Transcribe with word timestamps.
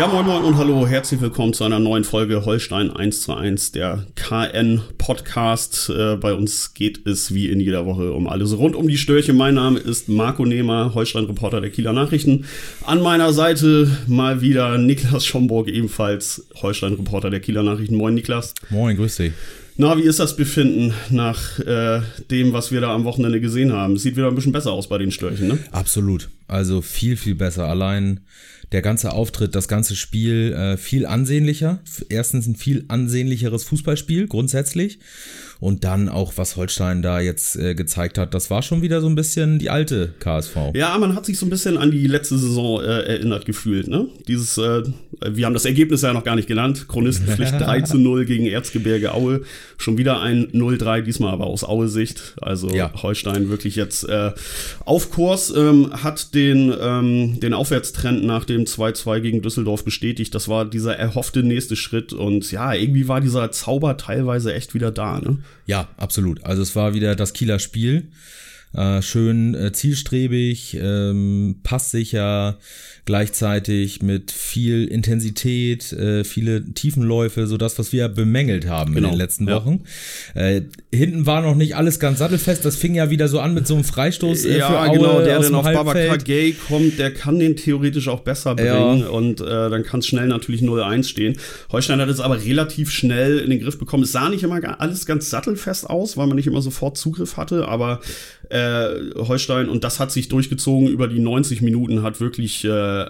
Ja, 0.00 0.06
moin 0.06 0.24
moin 0.24 0.44
und 0.44 0.56
hallo, 0.56 0.86
herzlich 0.86 1.20
willkommen 1.20 1.52
zu 1.52 1.62
einer 1.62 1.78
neuen 1.78 2.04
Folge 2.04 2.46
Holstein 2.46 2.90
1 2.90 3.20
zu 3.20 3.34
1, 3.34 3.72
der 3.72 4.06
KN 4.14 4.80
Podcast. 4.96 5.90
Äh, 5.90 6.16
bei 6.16 6.32
uns 6.32 6.72
geht 6.72 7.06
es 7.06 7.34
wie 7.34 7.50
in 7.50 7.60
jeder 7.60 7.84
Woche 7.84 8.10
um 8.14 8.26
alles 8.26 8.56
rund 8.56 8.76
um 8.76 8.88
die 8.88 8.96
Störche. 8.96 9.34
Mein 9.34 9.56
Name 9.56 9.78
ist 9.78 10.08
Marco 10.08 10.46
Nehmer, 10.46 10.94
Holstein-Reporter 10.94 11.60
der 11.60 11.68
Kieler 11.68 11.92
Nachrichten. 11.92 12.46
An 12.86 13.02
meiner 13.02 13.34
Seite 13.34 13.94
mal 14.06 14.40
wieder 14.40 14.78
Niklas 14.78 15.26
Schomburg, 15.26 15.68
ebenfalls 15.68 16.46
Holstein-Reporter 16.62 17.28
der 17.28 17.40
Kieler 17.40 17.62
Nachrichten. 17.62 17.96
Moin 17.96 18.14
Niklas. 18.14 18.54
Moin, 18.70 18.96
grüß 18.96 19.16
dich. 19.16 19.32
Na, 19.76 19.98
wie 19.98 20.02
ist 20.02 20.18
das 20.18 20.34
Befinden 20.34 20.94
nach 21.10 21.58
äh, 21.58 22.00
dem, 22.30 22.54
was 22.54 22.72
wir 22.72 22.80
da 22.80 22.94
am 22.94 23.04
Wochenende 23.04 23.38
gesehen 23.38 23.74
haben? 23.74 23.98
Sieht 23.98 24.16
wieder 24.16 24.28
ein 24.28 24.34
bisschen 24.34 24.52
besser 24.52 24.72
aus 24.72 24.88
bei 24.88 24.96
den 24.96 25.10
Störchen, 25.10 25.48
ne? 25.48 25.58
Absolut. 25.72 26.30
Also 26.50 26.82
viel, 26.82 27.16
viel 27.16 27.36
besser. 27.36 27.68
Allein 27.68 28.20
der 28.72 28.82
ganze 28.82 29.12
Auftritt, 29.12 29.54
das 29.54 29.68
ganze 29.68 29.96
Spiel 29.96 30.52
äh, 30.52 30.76
viel 30.76 31.06
ansehnlicher. 31.06 31.80
Erstens 32.08 32.46
ein 32.46 32.56
viel 32.56 32.84
ansehnlicheres 32.88 33.64
Fußballspiel 33.64 34.28
grundsätzlich. 34.28 34.98
Und 35.60 35.84
dann 35.84 36.08
auch, 36.08 36.32
was 36.36 36.56
Holstein 36.56 37.02
da 37.02 37.20
jetzt 37.20 37.54
äh, 37.56 37.74
gezeigt 37.74 38.16
hat, 38.16 38.32
das 38.32 38.50
war 38.50 38.62
schon 38.62 38.80
wieder 38.80 39.02
so 39.02 39.08
ein 39.08 39.14
bisschen 39.14 39.58
die 39.58 39.68
alte 39.68 40.14
KSV. 40.18 40.56
Ja, 40.74 40.96
man 40.96 41.14
hat 41.14 41.26
sich 41.26 41.38
so 41.38 41.44
ein 41.44 41.50
bisschen 41.50 41.76
an 41.76 41.90
die 41.90 42.06
letzte 42.06 42.38
Saison 42.38 42.80
äh, 42.80 43.02
erinnert 43.02 43.44
gefühlt. 43.44 43.86
Ne? 43.86 44.06
Dieses, 44.26 44.56
äh, 44.56 44.82
wir 45.20 45.44
haben 45.44 45.52
das 45.52 45.66
Ergebnis 45.66 46.00
ja 46.00 46.14
noch 46.14 46.24
gar 46.24 46.34
nicht 46.34 46.48
genannt. 46.48 46.86
Chronistenpflicht 46.88 47.52
3 47.60 47.82
zu 47.82 47.98
0 47.98 48.24
gegen 48.24 48.46
Erzgebirge 48.46 49.12
Aue. 49.12 49.42
Schon 49.76 49.98
wieder 49.98 50.22
ein 50.22 50.46
0-3, 50.46 51.02
diesmal 51.02 51.32
aber 51.32 51.46
aus 51.46 51.62
Aue-Sicht. 51.62 52.36
Also 52.40 52.70
ja. 52.70 52.90
Holstein 53.02 53.50
wirklich 53.50 53.76
jetzt 53.76 54.08
äh, 54.08 54.32
auf 54.86 55.10
Kurs, 55.10 55.52
ähm, 55.54 55.92
hat 55.92 56.34
den, 56.34 56.39
ähm, 56.48 57.40
den 57.40 57.54
Aufwärtstrend 57.54 58.24
nach 58.24 58.44
dem 58.44 58.64
2-2 58.64 59.20
gegen 59.20 59.42
Düsseldorf 59.42 59.84
bestätigt. 59.84 60.34
Das 60.34 60.48
war 60.48 60.64
dieser 60.64 60.96
erhoffte 60.96 61.42
nächste 61.42 61.76
Schritt. 61.76 62.12
Und 62.12 62.50
ja, 62.52 62.72
irgendwie 62.74 63.08
war 63.08 63.20
dieser 63.20 63.50
Zauber 63.52 63.96
teilweise 63.96 64.54
echt 64.54 64.74
wieder 64.74 64.90
da. 64.90 65.20
Ne? 65.20 65.38
Ja, 65.66 65.88
absolut. 65.96 66.44
Also 66.44 66.62
es 66.62 66.74
war 66.76 66.94
wieder 66.94 67.16
das 67.16 67.32
Kieler 67.32 67.58
Spiel. 67.58 68.08
Äh, 68.72 69.02
schön 69.02 69.56
äh, 69.56 69.72
zielstrebig, 69.72 70.78
ähm, 70.80 71.56
passsicher, 71.64 72.56
gleichzeitig 73.04 74.00
mit 74.00 74.30
viel 74.30 74.84
Intensität, 74.84 75.92
äh, 75.92 76.22
viele 76.22 76.64
Tiefenläufe, 76.72 77.48
so 77.48 77.56
das, 77.56 77.80
was 77.80 77.92
wir 77.92 78.08
bemängelt 78.08 78.68
haben 78.68 78.94
genau. 78.94 79.08
in 79.08 79.14
den 79.14 79.18
letzten 79.18 79.48
Wochen. 79.48 79.80
Ja. 80.36 80.42
Äh, 80.42 80.62
hinten 80.94 81.26
war 81.26 81.42
noch 81.42 81.56
nicht 81.56 81.74
alles 81.74 81.98
ganz 81.98 82.20
sattelfest, 82.20 82.64
das 82.64 82.76
fing 82.76 82.94
ja 82.94 83.10
wieder 83.10 83.26
so 83.26 83.40
an 83.40 83.54
mit 83.54 83.66
so 83.66 83.74
einem 83.74 83.82
Freistoß 83.82 84.44
äh, 84.44 84.58
ja, 84.58 84.68
für 84.68 84.78
Aue 84.78 84.98
genau, 84.98 85.20
der 85.20 85.40
dann 85.40 85.54
auf 85.56 85.64
Babakar 85.64 86.18
Gay 86.18 86.52
kommt, 86.52 87.00
der 87.00 87.12
kann 87.12 87.40
den 87.40 87.56
theoretisch 87.56 88.06
auch 88.06 88.20
besser 88.20 88.54
bringen 88.54 89.00
ja. 89.00 89.08
und 89.08 89.40
äh, 89.40 89.44
dann 89.44 89.82
kann 89.82 89.98
es 89.98 90.06
schnell 90.06 90.28
natürlich 90.28 90.62
0-1 90.62 91.08
stehen. 91.08 91.36
Holstein 91.72 92.00
hat 92.00 92.08
es 92.08 92.20
aber 92.20 92.44
relativ 92.44 92.92
schnell 92.92 93.40
in 93.40 93.50
den 93.50 93.58
Griff 93.58 93.80
bekommen. 93.80 94.04
Es 94.04 94.12
sah 94.12 94.28
nicht 94.28 94.44
immer 94.44 94.60
alles 94.80 95.06
ganz 95.06 95.28
sattelfest 95.28 95.90
aus, 95.90 96.16
weil 96.16 96.28
man 96.28 96.36
nicht 96.36 96.46
immer 96.46 96.62
sofort 96.62 96.96
Zugriff 96.96 97.36
hatte, 97.36 97.66
aber 97.66 98.00
äh, 98.50 98.59
Holstein. 99.16 99.68
Und 99.68 99.84
das 99.84 100.00
hat 100.00 100.10
sich 100.10 100.28
durchgezogen 100.28 100.88
über 100.88 101.08
die 101.08 101.18
90 101.18 101.62
Minuten, 101.62 102.02
hat 102.02 102.20
wirklich 102.20 102.64
äh, 102.64 103.06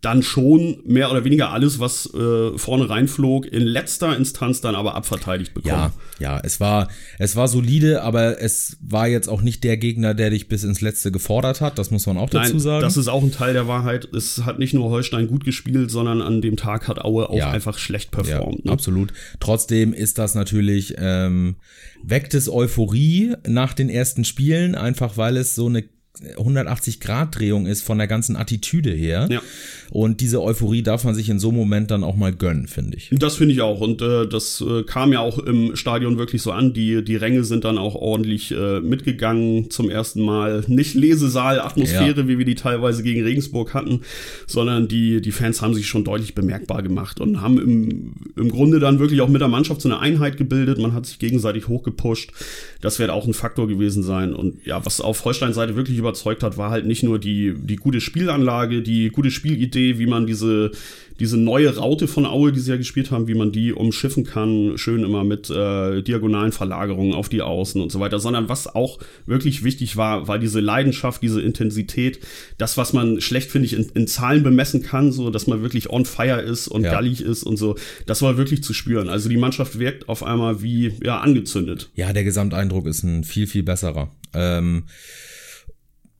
dann 0.00 0.22
schon 0.22 0.78
mehr 0.84 1.10
oder 1.10 1.24
weniger 1.24 1.50
alles, 1.50 1.78
was 1.78 2.12
äh, 2.14 2.56
vorne 2.56 2.88
reinflog, 2.88 3.46
in 3.46 3.62
letzter 3.62 4.16
Instanz 4.16 4.60
dann 4.60 4.74
aber 4.74 4.94
abverteidigt 4.94 5.54
bekommen. 5.54 5.74
Ja, 5.74 5.92
ja, 6.18 6.40
es 6.42 6.60
war, 6.60 6.88
es 7.18 7.36
war 7.36 7.48
solide, 7.48 8.02
aber 8.02 8.40
es 8.40 8.76
war 8.80 9.08
jetzt 9.08 9.28
auch 9.28 9.42
nicht 9.42 9.64
der 9.64 9.76
Gegner, 9.76 10.14
der 10.14 10.30
dich 10.30 10.48
bis 10.48 10.64
ins 10.64 10.80
Letzte 10.80 11.10
gefordert 11.12 11.60
hat. 11.60 11.78
Das 11.78 11.90
muss 11.90 12.06
man 12.06 12.18
auch 12.18 12.30
dazu 12.30 12.52
Nein, 12.52 12.60
sagen. 12.60 12.82
Das 12.82 12.96
ist 12.96 13.08
auch 13.08 13.22
ein 13.22 13.32
Teil 13.32 13.54
der 13.54 13.68
Wahrheit. 13.68 14.06
Es 14.14 14.44
hat 14.44 14.58
nicht 14.58 14.74
nur 14.74 14.90
Holstein 14.90 15.28
gut 15.28 15.44
gespielt, 15.44 15.90
sondern 15.90 16.22
an 16.22 16.40
dem 16.40 16.56
Tag 16.56 16.88
hat 16.88 16.98
Aue 16.98 17.28
auch 17.28 17.36
ja. 17.36 17.50
einfach 17.50 17.78
schlecht 17.78 18.10
performt. 18.10 18.60
Ja, 18.60 18.64
ne? 18.64 18.72
Absolut. 18.72 19.12
Trotzdem 19.40 19.92
ist 19.92 20.18
das 20.18 20.34
natürlich, 20.34 20.94
ähm, 20.98 21.56
weckt 22.02 22.34
es 22.34 22.48
Euphorie 22.48 23.34
nach 23.46 23.72
den 23.72 23.88
ersten 23.88 24.24
Spielen, 24.24 24.74
einfach 24.74 25.16
weil 25.16 25.36
es 25.36 25.54
so 25.54 25.66
eine 25.66 25.84
180-Grad-Drehung 26.22 27.66
ist 27.66 27.82
von 27.82 27.98
der 27.98 28.06
ganzen 28.06 28.36
Attitüde 28.36 28.90
her. 28.90 29.28
Ja. 29.30 29.42
Und 29.90 30.20
diese 30.20 30.42
Euphorie 30.42 30.82
darf 30.82 31.04
man 31.04 31.14
sich 31.14 31.28
in 31.28 31.38
so 31.38 31.48
einem 31.48 31.58
Moment 31.58 31.90
dann 31.90 32.02
auch 32.02 32.16
mal 32.16 32.32
gönnen, 32.32 32.66
finde 32.66 32.96
ich. 32.96 33.10
Das 33.12 33.36
finde 33.36 33.54
ich 33.54 33.60
auch. 33.60 33.80
Und 33.80 34.02
äh, 34.02 34.26
das 34.26 34.64
äh, 34.66 34.82
kam 34.82 35.12
ja 35.12 35.20
auch 35.20 35.38
im 35.38 35.76
Stadion 35.76 36.18
wirklich 36.18 36.42
so 36.42 36.52
an. 36.52 36.72
Die, 36.72 37.04
die 37.04 37.16
Ränge 37.16 37.44
sind 37.44 37.64
dann 37.64 37.78
auch 37.78 37.94
ordentlich 37.94 38.52
äh, 38.52 38.80
mitgegangen 38.80 39.70
zum 39.70 39.90
ersten 39.90 40.22
Mal. 40.22 40.64
Nicht 40.66 40.94
Lesesaal-Atmosphäre, 40.94 42.20
ja. 42.20 42.28
wie 42.28 42.38
wir 42.38 42.44
die 42.44 42.54
teilweise 42.54 43.02
gegen 43.02 43.22
Regensburg 43.22 43.74
hatten, 43.74 44.00
sondern 44.46 44.88
die, 44.88 45.20
die 45.20 45.32
Fans 45.32 45.62
haben 45.62 45.74
sich 45.74 45.86
schon 45.86 46.04
deutlich 46.04 46.34
bemerkbar 46.34 46.82
gemacht 46.82 47.20
und 47.20 47.42
haben 47.42 47.60
im, 47.60 48.14
im 48.36 48.50
Grunde 48.50 48.80
dann 48.80 48.98
wirklich 48.98 49.20
auch 49.20 49.28
mit 49.28 49.40
der 49.40 49.48
Mannschaft 49.48 49.82
so 49.82 49.88
eine 49.88 50.00
Einheit 50.00 50.36
gebildet. 50.36 50.78
Man 50.78 50.94
hat 50.94 51.06
sich 51.06 51.18
gegenseitig 51.18 51.68
hochgepusht. 51.68 52.32
Das 52.80 52.98
wird 52.98 53.10
auch 53.10 53.26
ein 53.26 53.34
Faktor 53.34 53.68
gewesen 53.68 54.02
sein. 54.02 54.34
Und 54.34 54.64
ja, 54.64 54.84
was 54.84 55.00
auf 55.00 55.24
Holstein-Seite 55.24 55.76
wirklich 55.76 55.98
überzeugt 56.06 56.44
hat, 56.44 56.56
war 56.56 56.70
halt 56.70 56.86
nicht 56.86 57.02
nur 57.02 57.18
die, 57.18 57.54
die 57.56 57.76
gute 57.76 58.00
Spielanlage, 58.00 58.82
die 58.82 59.10
gute 59.10 59.32
Spielidee, 59.32 59.98
wie 59.98 60.06
man 60.06 60.26
diese, 60.26 60.70
diese 61.18 61.36
neue 61.36 61.76
Raute 61.76 62.06
von 62.06 62.26
Aue, 62.26 62.52
die 62.52 62.60
sie 62.60 62.70
ja 62.70 62.76
gespielt 62.76 63.10
haben, 63.10 63.26
wie 63.26 63.34
man 63.34 63.50
die 63.50 63.72
umschiffen 63.72 64.24
kann, 64.24 64.74
schön 64.76 65.02
immer 65.02 65.24
mit 65.24 65.50
äh, 65.50 66.02
diagonalen 66.02 66.52
Verlagerungen 66.52 67.14
auf 67.14 67.28
die 67.28 67.42
Außen 67.42 67.80
und 67.80 67.90
so 67.90 67.98
weiter, 67.98 68.20
sondern 68.20 68.48
was 68.48 68.72
auch 68.72 69.00
wirklich 69.26 69.64
wichtig 69.64 69.96
war, 69.96 70.28
war 70.28 70.38
diese 70.38 70.60
Leidenschaft, 70.60 71.22
diese 71.22 71.40
Intensität, 71.40 72.20
das, 72.56 72.76
was 72.76 72.92
man 72.92 73.20
schlecht, 73.20 73.50
finde 73.50 73.66
ich, 73.66 73.72
in, 73.72 73.88
in, 73.94 74.06
Zahlen 74.06 74.44
bemessen 74.44 74.82
kann, 74.82 75.10
so 75.10 75.30
dass 75.30 75.48
man 75.48 75.62
wirklich 75.62 75.90
on 75.90 76.04
fire 76.04 76.40
ist 76.40 76.68
und 76.68 76.84
ja. 76.84 76.92
gallig 76.92 77.20
ist 77.20 77.42
und 77.42 77.56
so, 77.56 77.74
das 78.06 78.22
war 78.22 78.36
wirklich 78.36 78.62
zu 78.62 78.72
spüren. 78.72 79.08
Also 79.08 79.28
die 79.28 79.36
Mannschaft 79.36 79.80
wirkt 79.80 80.08
auf 80.08 80.22
einmal 80.22 80.62
wie 80.62 80.92
ja 81.02 81.18
angezündet. 81.18 81.90
Ja, 81.96 82.12
der 82.12 82.22
Gesamteindruck 82.22 82.86
ist 82.86 83.02
ein 83.02 83.24
viel, 83.24 83.48
viel 83.48 83.64
besserer. 83.64 84.10
Ähm 84.34 84.84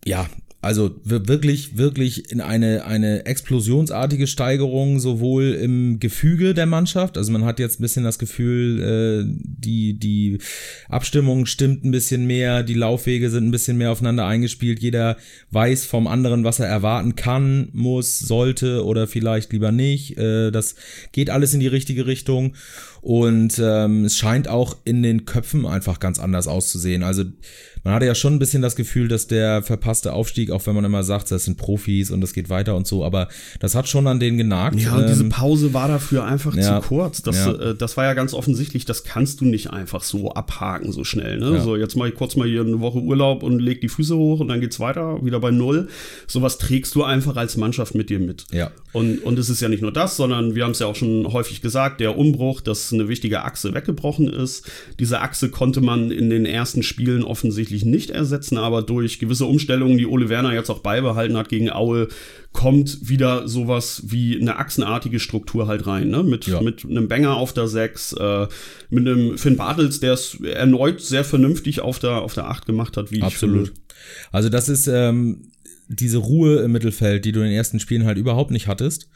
ja, 0.07 0.27
also 0.67 0.97
wirklich, 1.05 1.79
wirklich 1.79 2.33
in 2.33 2.41
eine, 2.41 2.87
eine 2.87 3.25
explosionsartige 3.25 4.27
Steigerung 4.27 4.99
sowohl 4.99 5.53
im 5.53 6.01
Gefüge 6.01 6.55
der 6.55 6.67
Mannschaft. 6.67 7.17
Also 7.17 7.31
man 7.31 7.45
hat 7.45 7.61
jetzt 7.61 7.79
ein 7.79 7.83
bisschen 7.83 8.03
das 8.03 8.19
Gefühl, 8.19 8.83
äh, 8.83 9.33
die, 9.45 9.97
die 9.97 10.39
Abstimmung 10.89 11.47
stimmt 11.47 11.85
ein 11.85 11.93
bisschen 11.93 12.27
mehr, 12.27 12.65
die 12.65 12.75
Laufwege 12.75 13.31
sind 13.31 13.47
ein 13.47 13.53
bisschen 13.53 13.77
mehr 13.77 13.93
aufeinander 13.93 14.27
eingespielt. 14.27 14.81
Jeder 14.81 15.19
weiß 15.53 15.85
vom 15.85 16.09
anderen, 16.09 16.43
was 16.43 16.59
er 16.59 16.67
erwarten 16.67 17.15
kann, 17.15 17.69
muss, 17.73 18.19
sollte 18.19 18.85
oder 18.85 19.07
vielleicht 19.07 19.53
lieber 19.53 19.71
nicht. 19.71 20.19
Äh, 20.19 20.51
das 20.51 20.75
geht 21.13 21.31
alles 21.31 21.55
in 21.55 21.61
die 21.61 21.69
richtige 21.69 22.07
Richtung. 22.07 22.55
Und 23.07 23.61
ähm, 23.63 24.05
es 24.05 24.19
scheint 24.19 24.49
auch 24.49 24.79
in 24.83 25.05
den 25.05 25.27
Köpfen 25.27 25.65
einfach 25.65 26.01
ganz 26.01 26.19
anders 26.19 26.49
auszusehen. 26.49 27.05
Also 27.05 27.23
man 27.85 27.95
hatte 27.95 28.05
ja 28.05 28.17
schon 28.17 28.35
ein 28.35 28.41
bisschen 28.41 28.63
das 28.63 28.75
Gefühl, 28.75 29.07
dass 29.07 29.29
der 29.29 29.63
verpasste 29.63 30.13
Aufstieg, 30.13 30.51
auch 30.51 30.67
wenn 30.67 30.75
man 30.75 30.85
immer 30.85 31.05
sagt, 31.05 31.31
das 31.31 31.45
sind 31.45 31.57
Profis 31.57 32.11
und 32.11 32.21
das 32.21 32.33
geht 32.33 32.51
weiter 32.51 32.75
und 32.75 32.85
so, 32.85 33.05
aber 33.05 33.29
das 33.61 33.77
hat 33.77 33.87
schon 33.87 34.09
an 34.09 34.19
denen 34.19 34.39
genagt. 34.39 34.81
Ja, 34.81 34.97
und 34.97 35.03
ähm, 35.03 35.09
diese 35.09 35.25
Pause 35.29 35.73
war 35.73 35.87
dafür 35.87 36.25
einfach 36.25 36.57
ja, 36.57 36.81
zu 36.81 36.89
kurz. 36.89 37.23
Das, 37.23 37.37
ja. 37.37 37.53
äh, 37.53 37.75
das 37.77 37.97
war 37.97 38.03
ja 38.03 38.15
ganz 38.15 38.35
offensichtlich, 38.35 38.87
das 38.87 39.05
kannst 39.05 39.41
du 39.41 39.45
nicht 39.45 39.71
einfach 39.71 40.03
so 40.03 40.33
abhaken 40.33 40.91
so 40.91 41.05
schnell. 41.05 41.39
Ne? 41.39 41.53
Ja. 41.53 41.61
So, 41.61 41.77
jetzt 41.77 41.95
mache 41.95 42.09
ich 42.09 42.17
kurz 42.17 42.35
mal 42.35 42.49
hier 42.49 42.63
eine 42.63 42.81
Woche 42.81 42.99
Urlaub 42.99 43.45
und 43.45 43.61
leg 43.61 43.81
die 43.81 43.89
Füße 43.89 44.17
hoch 44.17 44.41
und 44.41 44.49
dann 44.49 44.61
geht's 44.61 44.81
weiter, 44.81 45.25
wieder 45.25 45.39
bei 45.39 45.53
Null. 45.53 45.87
Sowas 46.27 46.59
trägst 46.59 46.93
du 46.97 47.05
einfach 47.05 47.37
als 47.37 47.57
Mannschaft 47.57 47.95
mit 47.95 48.11
dir 48.11 48.19
mit. 48.19 48.47
Ja. 48.51 48.73
Und, 48.93 49.23
und 49.23 49.39
es 49.39 49.49
ist 49.49 49.61
ja 49.61 49.69
nicht 49.69 49.83
nur 49.83 49.93
das, 49.93 50.17
sondern 50.17 50.57
wir 50.57 50.65
haben 50.65 50.73
es 50.73 50.81
ja 50.81 50.89
auch 50.89 50.97
schon 50.97 51.33
häufig 51.33 51.61
gesagt, 51.61 52.01
der 52.01 52.19
Umbruch, 52.19 52.61
dass 52.61 52.96
eine 53.01 53.09
wichtige 53.09 53.45
Achse 53.45 53.75
weggebrochen 53.75 54.29
ist. 54.29 54.71
Diese 54.99 55.21
Achse 55.21 55.51
konnte 55.51 55.81
man 55.81 56.11
in 56.11 56.31
den 56.31 56.47
ersten 56.47 56.83
Spielen 56.83 57.23
offensichtlich 57.23 57.85
nicht 57.85 58.11
ersetzen, 58.11 58.59
aber 58.59 58.83
durch 58.83 59.19
gewisse 59.19 59.47
Umstellungen, 59.47 59.99
die 59.99 60.07
Ole 60.07 60.29
Werner 60.29 60.53
jetzt 60.53 60.71
auch 60.71 60.81
beibehalten 60.81 61.37
hat 61.37 61.49
gegen 61.49 61.71
Aue, 61.71 62.09
kommt 62.53 63.09
wieder 63.09 63.47
sowas 63.49 64.03
wie 64.07 64.41
eine 64.41 64.57
achsenartige 64.57 65.21
Struktur 65.21 65.67
halt 65.67 65.87
rein, 65.87 66.09
ne? 66.09 66.23
Mit, 66.23 66.47
ja. 66.47 66.61
mit 66.61 66.85
einem 66.85 67.07
Banger 67.07 67.37
auf 67.37 67.53
der 67.53 67.69
6, 67.69 68.15
äh, 68.15 68.47
mit 68.89 69.07
einem 69.07 69.37
Finn 69.39 69.57
Bartels, 69.57 70.01
der 70.01 70.15
es 70.15 70.41
erneut 70.41 71.01
sehr 71.01 71.25
vernünftig 71.25 71.81
auf 71.81 71.99
der, 71.99 72.23
auf 72.23 72.35
der 72.35 72.49
8 72.49 72.67
gemacht 72.67 72.97
hat, 72.97 73.11
wie 73.13 73.23
Absolut. 73.23 73.69
ich 73.69 73.69
finde. 73.69 73.81
Also 74.33 74.49
das 74.49 74.69
ist 74.69 74.87
ähm, 74.87 75.53
diese 75.89 76.19
Ruhe 76.19 76.61
im 76.61 76.73
Mittelfeld, 76.73 77.25
die 77.25 77.33
du 77.33 77.41
in 77.41 77.47
den 77.47 77.55
ersten 77.55 77.81
Spielen 77.81 78.05
halt 78.05 78.19
überhaupt 78.19 78.51
nicht 78.51 78.67
hattest 78.67 79.09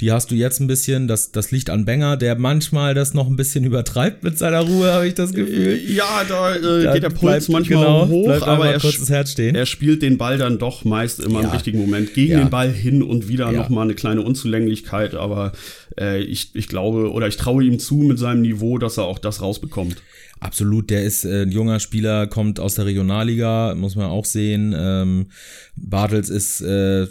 Die 0.00 0.12
hast 0.12 0.30
du 0.30 0.36
jetzt 0.36 0.60
ein 0.60 0.68
bisschen, 0.68 1.08
das, 1.08 1.32
das 1.32 1.50
liegt 1.50 1.70
an 1.70 1.84
Benger, 1.84 2.16
der 2.16 2.38
manchmal 2.38 2.94
das 2.94 3.14
noch 3.14 3.26
ein 3.26 3.36
bisschen 3.36 3.64
übertreibt 3.64 4.22
mit 4.22 4.38
seiner 4.38 4.60
Ruhe, 4.60 4.92
habe 4.92 5.08
ich 5.08 5.14
das 5.14 5.32
Gefühl. 5.32 5.80
Ja, 5.88 6.24
da, 6.28 6.54
äh, 6.54 6.84
da 6.84 6.94
geht 6.94 7.02
der 7.02 7.10
Puls 7.10 7.46
bleibt, 7.46 7.48
manchmal 7.48 7.84
genau, 7.84 8.08
hoch, 8.08 8.42
aber 8.46 8.68
er, 8.68 9.54
er, 9.54 9.66
spielt 9.66 10.02
den 10.02 10.18
Ball 10.18 10.38
dann 10.38 10.58
doch 10.58 10.84
meist 10.84 11.20
immer 11.20 11.40
ja. 11.40 11.48
im 11.48 11.52
richtigen 11.52 11.78
Moment. 11.78 12.14
Gegen 12.14 12.32
ja. 12.32 12.38
den 12.38 12.50
Ball 12.50 12.70
hin 12.70 13.02
und 13.02 13.28
wieder 13.28 13.50
ja. 13.50 13.58
nochmal 13.58 13.84
eine 13.84 13.94
kleine 13.94 14.22
Unzulänglichkeit, 14.22 15.14
aber 15.14 15.52
äh, 15.98 16.22
ich, 16.22 16.50
ich 16.54 16.68
glaube 16.68 17.10
oder 17.10 17.26
ich 17.26 17.36
traue 17.36 17.64
ihm 17.64 17.78
zu 17.78 17.96
mit 17.96 18.18
seinem 18.18 18.42
Niveau, 18.42 18.78
dass 18.78 18.98
er 18.98 19.04
auch 19.04 19.18
das 19.18 19.42
rausbekommt. 19.42 19.96
Absolut, 20.40 20.90
der 20.90 21.02
ist 21.02 21.24
äh, 21.24 21.42
ein 21.42 21.50
junger 21.50 21.80
Spieler, 21.80 22.28
kommt 22.28 22.60
aus 22.60 22.76
der 22.76 22.86
Regionalliga, 22.86 23.74
muss 23.74 23.96
man 23.96 24.06
auch 24.06 24.24
sehen. 24.24 24.74
Ähm, 24.76 25.26
Bartels 25.74 26.30
ist 26.30 26.60
äh, 26.60 27.08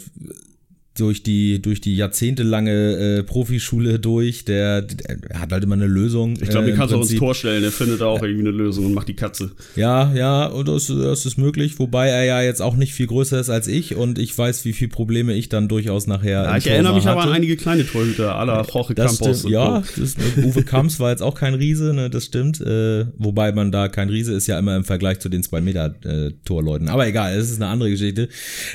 durch 1.00 1.22
die 1.22 1.60
durch 1.60 1.80
die 1.80 1.96
jahrzehntelange 1.96 3.18
äh, 3.18 3.22
Profischule 3.22 3.98
durch. 3.98 4.44
Der, 4.44 4.82
der, 4.82 5.18
hat 5.34 5.52
halt 5.52 5.64
immer 5.64 5.74
eine 5.74 5.86
Lösung. 5.86 6.34
Ich 6.40 6.48
glaube, 6.48 6.66
äh, 6.66 6.70
den 6.70 6.76
kannst 6.76 6.92
du 6.92 6.98
auch 6.98 7.02
ins 7.02 7.14
Tor 7.14 7.34
stellen. 7.34 7.62
Der 7.62 7.72
findet 7.72 8.00
da 8.00 8.06
auch 8.06 8.22
irgendwie 8.22 8.48
eine 8.48 8.56
Lösung 8.56 8.86
und 8.86 8.94
macht 8.94 9.08
die 9.08 9.14
Katze. 9.14 9.52
Ja, 9.76 10.12
ja, 10.14 10.46
und 10.46 10.68
das, 10.68 10.86
das 10.86 11.26
ist 11.26 11.38
möglich. 11.38 11.78
Wobei 11.78 12.08
er 12.08 12.24
ja 12.24 12.42
jetzt 12.42 12.62
auch 12.62 12.76
nicht 12.76 12.94
viel 12.94 13.06
größer 13.06 13.38
ist 13.38 13.50
als 13.50 13.68
ich 13.68 13.94
und 13.94 14.18
ich 14.18 14.36
weiß, 14.36 14.64
wie 14.64 14.72
viele 14.72 14.90
Probleme 14.90 15.34
ich 15.34 15.48
dann 15.48 15.68
durchaus 15.68 16.06
nachher. 16.06 16.44
Ja, 16.44 16.56
ich 16.56 16.64
Tor 16.64 16.72
erinnere 16.72 16.94
mich 16.94 17.06
hatte. 17.06 17.20
aber 17.20 17.28
an 17.28 17.32
einige 17.32 17.56
kleine 17.56 17.86
Torhüter, 17.86 18.36
aller 18.36 18.66
Jorge 18.72 18.94
Campos. 18.94 19.40
Stimmt, 19.40 19.52
ja, 19.52 19.82
das, 19.96 20.16
Uwe 20.36 20.62
Kamps 20.62 21.00
war 21.00 21.10
jetzt 21.10 21.22
auch 21.22 21.34
kein 21.34 21.54
Riese, 21.54 21.94
ne, 21.94 22.10
das 22.10 22.24
stimmt. 22.24 22.60
Äh, 22.60 23.06
wobei 23.16 23.52
man 23.52 23.72
da 23.72 23.88
kein 23.88 24.08
Riese 24.08 24.32
ist 24.32 24.46
ja 24.46 24.58
immer 24.58 24.76
im 24.76 24.84
Vergleich 24.84 25.20
zu 25.20 25.28
den 25.28 25.42
zwei 25.42 25.60
Meter 25.60 25.94
äh, 26.04 26.32
Torleuten. 26.44 26.88
Aber 26.88 27.06
egal, 27.06 27.36
das 27.36 27.50
ist 27.50 27.60
eine 27.60 27.70
andere 27.70 27.90
Geschichte. 27.90 28.28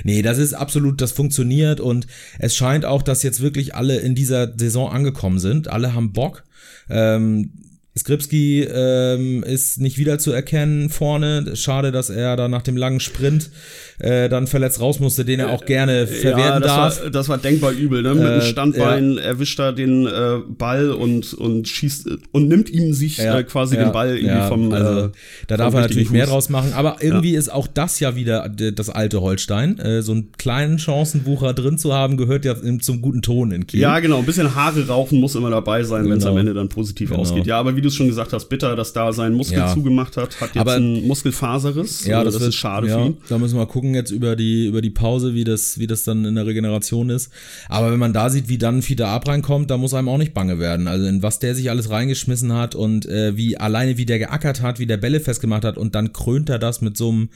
Nee, 0.04 0.22
das 0.22 0.38
ist 0.38 0.54
absolut, 0.54 1.02
das 1.02 1.12
funktioniert 1.12 1.80
und 1.80 2.08
es 2.40 2.56
scheint 2.56 2.86
auch, 2.86 3.02
dass 3.02 3.24
jetzt 3.24 3.42
wirklich 3.42 3.76
alle 3.76 3.98
in 3.98 4.16
dieser 4.16 4.58
Saison 4.58 4.92
angekommen 4.92 5.40
sind. 5.40 5.68
Alle 5.68 5.94
haben 5.94 6.14
Bock. 6.14 6.44
Ähm, 6.90 7.52
Skripski 7.98 8.64
ähm, 8.64 9.44
ist 9.44 9.80
nicht 9.80 10.00
wieder 10.00 10.18
zu 10.18 10.32
erkennen 10.32 10.90
vorne. 10.90 11.56
Schade, 11.56 11.92
dass 11.92 12.10
er 12.10 12.36
da 12.36 12.48
nach 12.48 12.64
dem 12.64 12.76
langen 12.76 13.00
Sprint 13.00 13.52
äh, 14.00 14.30
dann 14.30 14.48
verletzt 14.48 14.82
raus 14.82 15.00
musste, 15.00 15.26
den 15.26 15.40
er 15.40 15.52
auch 15.52 15.66
gerne 15.66 16.08
verwerten 16.08 16.40
ja, 16.40 16.60
das 16.60 16.68
darf. 16.68 17.04
War, 17.04 17.10
das 17.12 17.30
war 17.30 17.38
denkbar 17.38 17.72
übel, 17.72 18.02
ne? 18.02 18.16
Mit 18.16 18.24
dem 18.24 18.40
äh, 18.40 18.42
Standbein 18.42 19.14
ja. 19.14 19.22
erwischt 19.22 19.60
er 19.60 19.74
den 19.74 20.08
äh, 20.08 20.40
Ball 20.58 20.90
und, 20.90 21.36
und 21.36 21.68
schießt 21.68 22.10
und 22.32 22.48
nimmt 22.48 22.72
ihm 22.72 22.94
sich 22.94 23.18
ja, 23.18 23.38
äh, 23.38 23.44
quasi 23.44 23.78
den 23.78 23.92
Ball 23.92 24.18
irgendwie 24.18 24.48
vom. 24.48 24.74
Also, 24.74 25.06
äh, 25.06 25.10
da 25.46 25.58
darf 25.58 25.76
er 25.76 25.82
natürlich 25.82 26.08
Fuß. 26.08 26.14
mehr 26.14 26.26
draus 26.26 26.50
machen, 26.50 26.74
aber 26.74 26.98
irgendwie 27.02 27.36
ist 27.36 27.52
auch 27.52 27.68
das 27.68 28.00
ja 28.00 28.16
wieder 28.16 28.50
das 28.50 28.90
alte 28.90 29.22
Holstein. 29.22 29.78
Äh, 29.78 30.02
so 30.02 30.14
einen 30.14 30.32
kleinen 30.32 30.80
Chancenwucher 30.80 31.54
drin 31.54 31.78
zu 31.78 31.94
haben, 31.94 32.18
gehört 32.18 32.44
ja 32.44 32.56
zum 32.80 33.04
guten 33.04 33.22
Ton 33.22 33.52
in 33.52 33.68
Kiel. 33.68 33.82
Ja, 33.82 34.00
genau. 34.00 34.18
Ein 34.18 34.26
bisschen 34.26 34.56
Haare 34.56 34.88
rauchen 34.88 35.20
muss 35.20 35.36
immer 35.36 35.52
dabei 35.52 35.84
sein, 35.84 36.06
wenn 36.06 36.18
es 36.18 36.24
genau. 36.24 36.32
am 36.32 36.38
Ende 36.40 36.56
dann 36.56 36.70
positiv 36.70 37.10
genau. 37.10 37.22
ausgeht. 37.22 37.46
Ja, 37.46 37.60
aber 37.60 37.76
wie 37.76 37.83
du 37.84 37.90
es 37.90 37.96
schon 37.96 38.08
gesagt 38.08 38.34
hast, 38.34 38.50
bitter, 38.50 38.76
dass 38.76 38.94
da 38.94 39.14
sein 39.14 39.34
Muskel 39.34 39.64
zugemacht 39.74 40.18
hat, 40.18 40.42
hat 40.42 40.56
jetzt 40.56 40.58
aber, 40.58 40.74
einen 40.74 41.06
Muskelfaserriss. 41.08 42.06
Ja, 42.06 42.24
das, 42.24 42.34
das 42.34 42.42
wird, 42.42 42.50
ist 42.50 42.56
schade 42.56 42.88
für 42.88 43.00
ihn. 43.00 43.18
Da 43.30 43.38
müssen 43.38 43.58
wir 43.58 43.66
gucken 43.68 43.94
jetzt 43.94 44.12
über 44.12 44.36
die, 44.36 44.66
über 44.66 44.82
die 44.82 44.90
Pause, 44.90 45.34
wie 45.34 45.44
das, 45.44 45.78
wie 45.78 45.88
das 45.88 46.04
dann 46.04 46.26
in 46.26 46.36
der 46.36 46.46
Regeneration 46.46 47.10
ist. 47.10 47.32
Aber 47.70 47.92
wenn 47.92 48.00
man 48.00 48.14
da 48.14 48.30
sieht, 48.30 48.50
wie 48.50 48.58
dann 48.58 48.82
Fiete 48.82 49.08
Ab 49.08 49.28
reinkommt, 49.28 49.70
da 49.70 49.78
muss 49.78 49.94
einem 49.94 50.10
auch 50.10 50.18
nicht 50.18 50.34
bange 50.34 50.60
werden. 50.60 50.88
Also 50.88 51.06
in 51.06 51.22
was 51.22 51.40
der 51.40 51.56
sich 51.56 51.70
alles 51.70 51.90
reingeschmissen 51.90 52.54
hat 52.54 52.76
und 52.76 53.06
äh, 53.06 53.38
wie 53.38 53.58
alleine 53.58 53.98
wie 53.98 54.06
der 54.06 54.20
geackert 54.20 54.62
hat, 54.62 54.80
wie 54.80 54.86
der 54.86 54.98
Bälle 54.98 55.20
festgemacht 55.20 55.66
hat 55.66 55.78
und 55.78 55.96
dann 55.96 56.14
krönt 56.14 56.50
er 56.50 56.60
das 56.60 56.82
mit 56.82 56.98
so 56.98 57.10
einem 57.10 57.30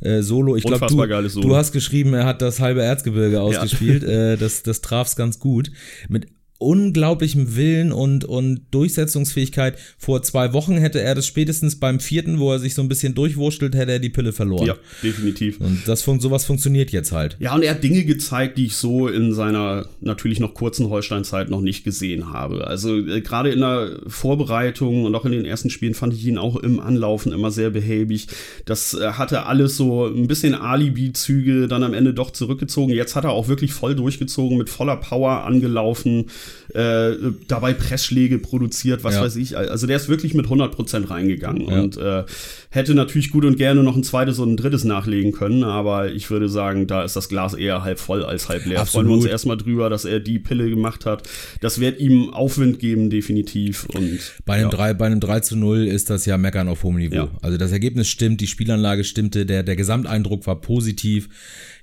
äh, 0.00 0.22
Solo. 0.22 0.56
Ich 0.56 0.64
glaube, 0.64 0.86
du, 0.86 1.40
du 1.40 1.56
hast 1.56 1.72
geschrieben, 1.72 2.14
er 2.14 2.26
hat 2.26 2.42
das 2.42 2.60
halbe 2.60 2.82
Erzgebirge 2.82 3.40
ausgespielt. 3.40 4.02
Ja. 4.02 4.08
äh, 4.32 4.36
das, 4.36 4.62
das 4.62 4.80
traf's 4.80 5.16
ganz 5.16 5.38
gut. 5.38 5.70
Mit 6.08 6.26
unglaublichem 6.62 7.56
Willen 7.56 7.92
und, 7.92 8.24
und 8.24 8.62
Durchsetzungsfähigkeit. 8.70 9.76
Vor 9.98 10.22
zwei 10.22 10.52
Wochen 10.52 10.76
hätte 10.76 11.00
er 11.00 11.14
das 11.14 11.26
spätestens 11.26 11.78
beim 11.78 12.00
vierten, 12.00 12.38
wo 12.38 12.52
er 12.52 12.58
sich 12.58 12.74
so 12.74 12.82
ein 12.82 12.88
bisschen 12.88 13.14
durchwurschtelt, 13.14 13.74
hätte 13.74 13.92
er 13.92 13.98
die 13.98 14.10
Pille 14.10 14.32
verloren. 14.32 14.66
Ja, 14.66 14.76
definitiv. 15.02 15.60
Und 15.60 15.82
das, 15.86 16.02
sowas 16.02 16.44
funktioniert 16.44 16.90
jetzt 16.90 17.12
halt. 17.12 17.36
Ja, 17.40 17.54
und 17.54 17.62
er 17.62 17.72
hat 17.72 17.82
Dinge 17.82 18.04
gezeigt, 18.04 18.58
die 18.58 18.66
ich 18.66 18.76
so 18.76 19.08
in 19.08 19.34
seiner 19.34 19.86
natürlich 20.00 20.40
noch 20.40 20.54
kurzen 20.54 20.88
Holsteinzeit 20.88 21.50
noch 21.50 21.60
nicht 21.60 21.84
gesehen 21.84 22.32
habe. 22.32 22.66
Also 22.66 22.96
äh, 22.96 23.20
gerade 23.20 23.50
in 23.50 23.60
der 23.60 24.00
Vorbereitung 24.06 25.04
und 25.04 25.14
auch 25.14 25.24
in 25.24 25.32
den 25.32 25.44
ersten 25.44 25.70
Spielen 25.70 25.94
fand 25.94 26.14
ich 26.14 26.24
ihn 26.26 26.38
auch 26.38 26.56
im 26.56 26.80
Anlaufen 26.80 27.32
immer 27.32 27.50
sehr 27.50 27.70
behäbig. 27.70 28.28
Das 28.64 28.94
äh, 28.94 29.12
hatte 29.12 29.46
alles 29.46 29.76
so 29.76 30.06
ein 30.06 30.26
bisschen 30.26 30.54
Alibi-Züge, 30.54 31.68
dann 31.68 31.82
am 31.82 31.94
Ende 31.94 32.14
doch 32.14 32.30
zurückgezogen. 32.30 32.92
Jetzt 32.92 33.16
hat 33.16 33.24
er 33.24 33.30
auch 33.30 33.48
wirklich 33.48 33.72
voll 33.72 33.94
durchgezogen, 33.94 34.58
mit 34.58 34.70
voller 34.70 34.96
Power 34.96 35.44
angelaufen 35.44 36.26
äh, 36.74 37.12
dabei 37.48 37.74
Pressschläge 37.74 38.38
produziert, 38.38 39.04
was 39.04 39.14
ja. 39.14 39.22
weiß 39.22 39.36
ich. 39.36 39.56
Also 39.56 39.86
der 39.86 39.96
ist 39.96 40.08
wirklich 40.08 40.34
mit 40.34 40.46
100% 40.46 41.10
reingegangen 41.10 41.68
ja. 41.68 41.80
und 41.80 41.96
äh, 41.96 42.24
hätte 42.70 42.94
natürlich 42.94 43.30
gut 43.30 43.44
und 43.44 43.56
gerne 43.56 43.82
noch 43.82 43.96
ein 43.96 44.04
zweites 44.04 44.38
und 44.38 44.52
ein 44.52 44.56
drittes 44.56 44.84
nachlegen 44.84 45.32
können, 45.32 45.64
aber 45.64 46.12
ich 46.12 46.30
würde 46.30 46.48
sagen, 46.48 46.86
da 46.86 47.04
ist 47.04 47.16
das 47.16 47.28
Glas 47.28 47.54
eher 47.54 47.82
halb 47.84 47.98
voll 47.98 48.24
als 48.24 48.48
halb 48.48 48.66
leer. 48.66 48.80
Absolut. 48.80 49.06
Freuen 49.06 49.08
wir 49.08 49.22
uns 49.22 49.30
erstmal 49.30 49.56
drüber, 49.56 49.90
dass 49.90 50.04
er 50.04 50.20
die 50.20 50.38
Pille 50.38 50.68
gemacht 50.68 51.06
hat. 51.06 51.28
Das 51.60 51.80
wird 51.80 52.00
ihm 52.00 52.30
Aufwind 52.30 52.78
geben, 52.78 53.10
definitiv. 53.10 53.86
Und, 53.94 54.20
bei, 54.44 54.54
einem 54.54 54.70
ja. 54.70 54.76
3, 54.76 54.94
bei 54.94 55.06
einem 55.06 55.20
3 55.20 55.40
zu 55.40 55.56
0 55.56 55.86
ist 55.86 56.10
das 56.10 56.26
ja 56.26 56.38
Meckern 56.38 56.68
auf 56.68 56.82
hohem 56.82 56.96
Niveau. 56.96 57.28
Also 57.42 57.58
das 57.58 57.72
Ergebnis 57.72 58.08
stimmt, 58.08 58.40
die 58.40 58.46
Spielanlage 58.46 59.04
stimmte, 59.04 59.46
der, 59.46 59.62
der 59.62 59.76
Gesamteindruck 59.76 60.46
war 60.46 60.60
positiv 60.60 61.28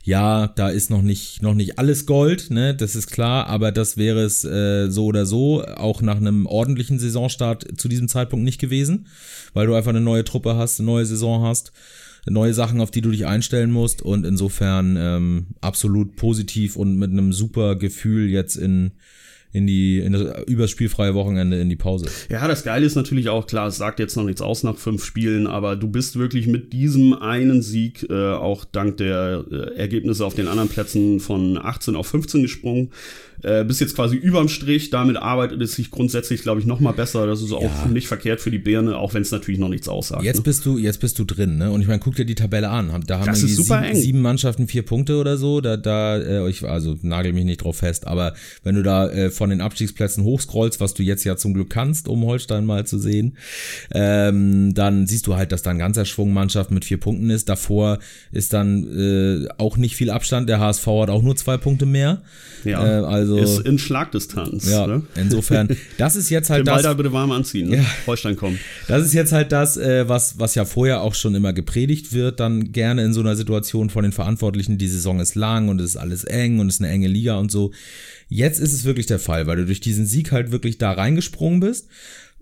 ja, 0.04 0.48
da 0.48 0.69
ist 0.69 0.90
noch 0.90 1.01
nicht, 1.01 1.42
noch 1.42 1.54
nicht 1.54 1.78
alles 1.78 2.06
Gold, 2.06 2.51
ne, 2.51 2.74
das 2.74 2.96
ist 2.96 3.07
klar, 3.07 3.48
aber 3.48 3.72
das 3.72 3.98
wäre 3.98 4.22
es 4.22 4.46
äh, 4.46 4.90
so 4.90 5.06
oder 5.06 5.25
so 5.25 5.63
auch 5.63 6.01
nach 6.01 6.18
einem 6.18 6.46
ordentlichen 6.46 7.00
Saisonstart 7.00 7.80
zu 7.80 7.90
diesem 7.90 8.07
Zeitpunkt 8.07 8.46
nicht 8.46 8.62
gewesen, 8.62 9.07
weil 9.54 9.68
du 9.68 9.75
einfach 9.75 9.90
eine 9.90 10.01
neue 10.01 10.24
Truppe 10.24 10.56
hast, 10.56 10.80
eine 10.80 10.88
neue 10.88 11.06
Saison 11.06 11.44
hast, 11.44 11.74
neue 12.25 12.54
Sachen, 12.54 12.80
auf 12.80 12.92
die 12.92 13.01
du 13.01 13.12
dich 13.12 13.25
einstellen 13.25 13.72
musst 13.72 14.01
und 14.01 14.25
insofern 14.25 14.96
ähm, 14.98 15.48
absolut 15.62 16.16
positiv 16.16 16.75
und 16.75 16.98
mit 16.98 17.12
einem 17.12 17.34
super 17.34 17.75
Gefühl 17.75 18.30
jetzt 18.30 18.56
in 18.56 18.92
in 19.51 19.66
die, 19.66 20.00
in 20.00 20.13
das 20.13 20.48
übers 20.48 20.69
spielfreie 20.69 21.16
Wochenende 21.16 21.60
in 21.60 21.69
die 21.69 21.75
Pause. 21.75 22.07
Ja, 22.30 22.48
das 22.48 22.63
Geile 22.63 22.86
ist 22.86 22.96
natürlich 22.96 23.30
auch, 23.30 23.48
klar, 23.48 23.68
es 23.68 23.78
sagt 23.78 24.00
jetzt 24.00 24.16
noch 24.16 24.24
nichts 24.24 24.42
aus 24.42 24.63
nach 24.63 24.78
fünf 24.78 25.04
Spielen, 25.04 25.48
aber 25.48 25.75
du 25.75 25.88
bist 25.88 26.19
wirklich 26.19 26.48
mit 26.48 26.72
diesem 26.74 27.13
einen 27.13 27.62
Sieg 27.62 28.06
äh, 28.10 28.34
auch 28.34 28.66
dank 28.66 28.98
der 28.98 29.46
äh, 29.51 29.75
Ergebnisse 29.75 30.25
auf 30.25 30.36
den 30.36 30.48
anderen 30.48 30.69
Plätzen 30.69 31.19
von 31.19 31.57
18 31.57 31.96
auf 31.96 32.07
15 32.07 32.44
gesprungen 32.44 32.92
äh, 33.44 33.63
bist 33.63 33.80
jetzt 33.81 33.96
quasi 33.96 34.16
überm 34.16 34.50
Strich. 34.50 34.90
Damit 34.90 35.18
arbeitet 35.18 35.62
es 35.62 35.74
sich 35.74 35.92
grundsätzlich, 35.92 36.42
glaube 36.42 36.60
ich, 36.60 36.66
noch 36.66 36.80
mal 36.80 36.92
besser. 36.92 37.25
Das 37.28 37.42
ist 37.42 37.52
auch 37.52 37.62
ja. 37.62 37.88
nicht 37.88 38.07
verkehrt 38.07 38.42
für 38.42 38.52
die 38.52 38.59
Birne, 38.59 38.97
auch 38.97 39.14
wenn 39.14 39.21
es 39.21 39.31
natürlich 39.31 39.59
noch 39.59 39.69
nichts 39.69 39.88
aussagt. 39.88 40.24
Jetzt 40.24 40.38
ne? 40.38 40.44
bist 40.44 40.66
du, 40.66 40.78
jetzt 40.78 41.00
bist 41.00 41.19
du 41.19 41.24
drin, 41.24 41.57
ne? 41.57 41.71
Und 41.71 41.81
ich 41.81 41.88
meine, 41.88 42.00
guck 42.00 42.16
dir 42.16 42.26
die 42.26 42.35
Tabelle 42.35 42.69
an. 42.69 42.92
Da 43.07 43.19
haben 43.19 43.26
das 43.26 43.44
ist 43.44 43.56
super 43.56 43.81
sieben, 43.81 43.95
eng. 43.95 44.02
sieben 44.02 44.21
Mannschaften 44.21 44.68
vier 44.68 44.83
Punkte 44.83 45.18
oder 45.18 45.38
so. 45.38 45.62
Da, 45.62 45.78
da, 45.78 46.18
äh, 46.18 46.50
ich, 46.50 46.64
also 46.64 46.97
nagel 47.02 47.33
mich 47.33 47.45
nicht 47.45 47.64
drauf 47.64 47.78
fest, 47.78 48.07
aber 48.07 48.33
wenn 48.64 48.76
du 48.76 48.83
da 48.83 49.09
äh, 49.09 49.30
von 49.40 49.50
den 49.50 49.62
Abstiegsplätzen 49.62 50.24
hochscrollst, 50.24 50.80
was 50.80 50.94
du 50.94 51.02
jetzt 51.02 51.24
ja 51.24 51.38
zum 51.38 51.54
Glück 51.54 51.69
kannst, 51.69 52.08
um 52.10 52.26
Holstein 52.26 52.66
mal 52.66 52.86
zu 52.86 53.00
sehen, 53.00 53.38
ähm, 53.92 54.74
dann 54.74 55.08
siehst 55.08 55.28
du 55.28 55.36
halt, 55.36 55.54
dass 55.54 55.64
da 55.64 55.72
ein 55.72 55.80
ganzer 55.80 56.04
Schwung 56.06 56.34
Mannschaft 56.34 56.72
mit 56.72 56.84
vier 56.84 57.00
Punkten 57.00 57.30
ist. 57.30 57.48
Davor 57.48 58.00
ist 58.31 58.52
dann 58.52 58.84
äh, 58.84 59.48
auch 59.58 59.78
nicht 59.78 59.96
viel 59.96 60.10
Abstand. 60.10 60.50
Der 60.50 60.60
HSV 60.60 60.86
hat 60.86 61.10
auch 61.10 61.22
nur 61.22 61.38
zwei 61.38 61.58
Punkte 61.58 61.86
mehr. 61.86 62.22
Ja, 62.66 62.86
äh, 62.86 63.06
also 63.06 63.38
ist 63.38 63.60
in 63.60 63.80
Schlagdistanz. 63.80 64.69
Ja, 64.69 64.86
ne? 64.86 65.04
insofern, 65.16 65.69
das 65.98 66.18
ist 66.18 66.30
jetzt 66.30 66.50
halt 66.50 66.60
Den 66.60 66.66
das. 66.66 66.76
Ball 66.76 66.84
da 66.84 66.94
bitte 66.94 67.14
warm 67.14 67.31
anziehen, 67.31 67.69
ne? 67.69 67.78
ja, 67.78 67.86
Holstein 68.06 68.36
kommt. 68.36 68.60
Das 68.90 69.06
ist 69.06 69.14
jetzt 69.14 69.31
halt 69.31 69.54
das, 69.54 69.78
äh, 69.78 70.10
was, 70.10 70.38
was 70.38 70.56
ja 70.56 70.66
vorher 70.66 71.02
auch 71.02 71.16
schon 71.16 71.34
immer 71.34 71.54
gepredigt 71.54 72.12
wird, 72.12 72.42
dann 72.42 72.74
gerne 72.74 73.06
in 73.06 73.14
so 73.14 73.22
einer 73.22 73.38
Situation 73.38 73.90
von 73.90 74.04
den 74.04 74.12
Verantwortlichen, 74.12 74.78
die 74.78 74.90
Saison 74.90 75.22
ist 75.22 75.36
lang 75.36 75.69
und 75.69 75.80
es 75.80 75.92
ist 75.92 75.98
alles 75.98 76.26
eng 76.26 76.60
und 76.60 76.68
es 76.68 76.76
ist 76.76 76.81
eine 76.81 76.92
enge 76.92 77.08
Liga 77.08 77.38
und 77.38 77.50
so. 77.52 77.72
Jetzt 78.31 78.60
ist 78.60 78.74
es 78.74 78.86
wirklich 78.86 79.08
der 79.08 79.18
Fall, 79.18 79.29
weil 79.48 79.57
du 79.57 79.66
durch 79.66 79.80
diesen 79.81 80.06
Sieg 80.06 80.31
halt 80.31 80.52
wirklich 80.52 80.78
da 80.78 80.92
reingesprungen 80.92 81.59
bist. 81.59 81.88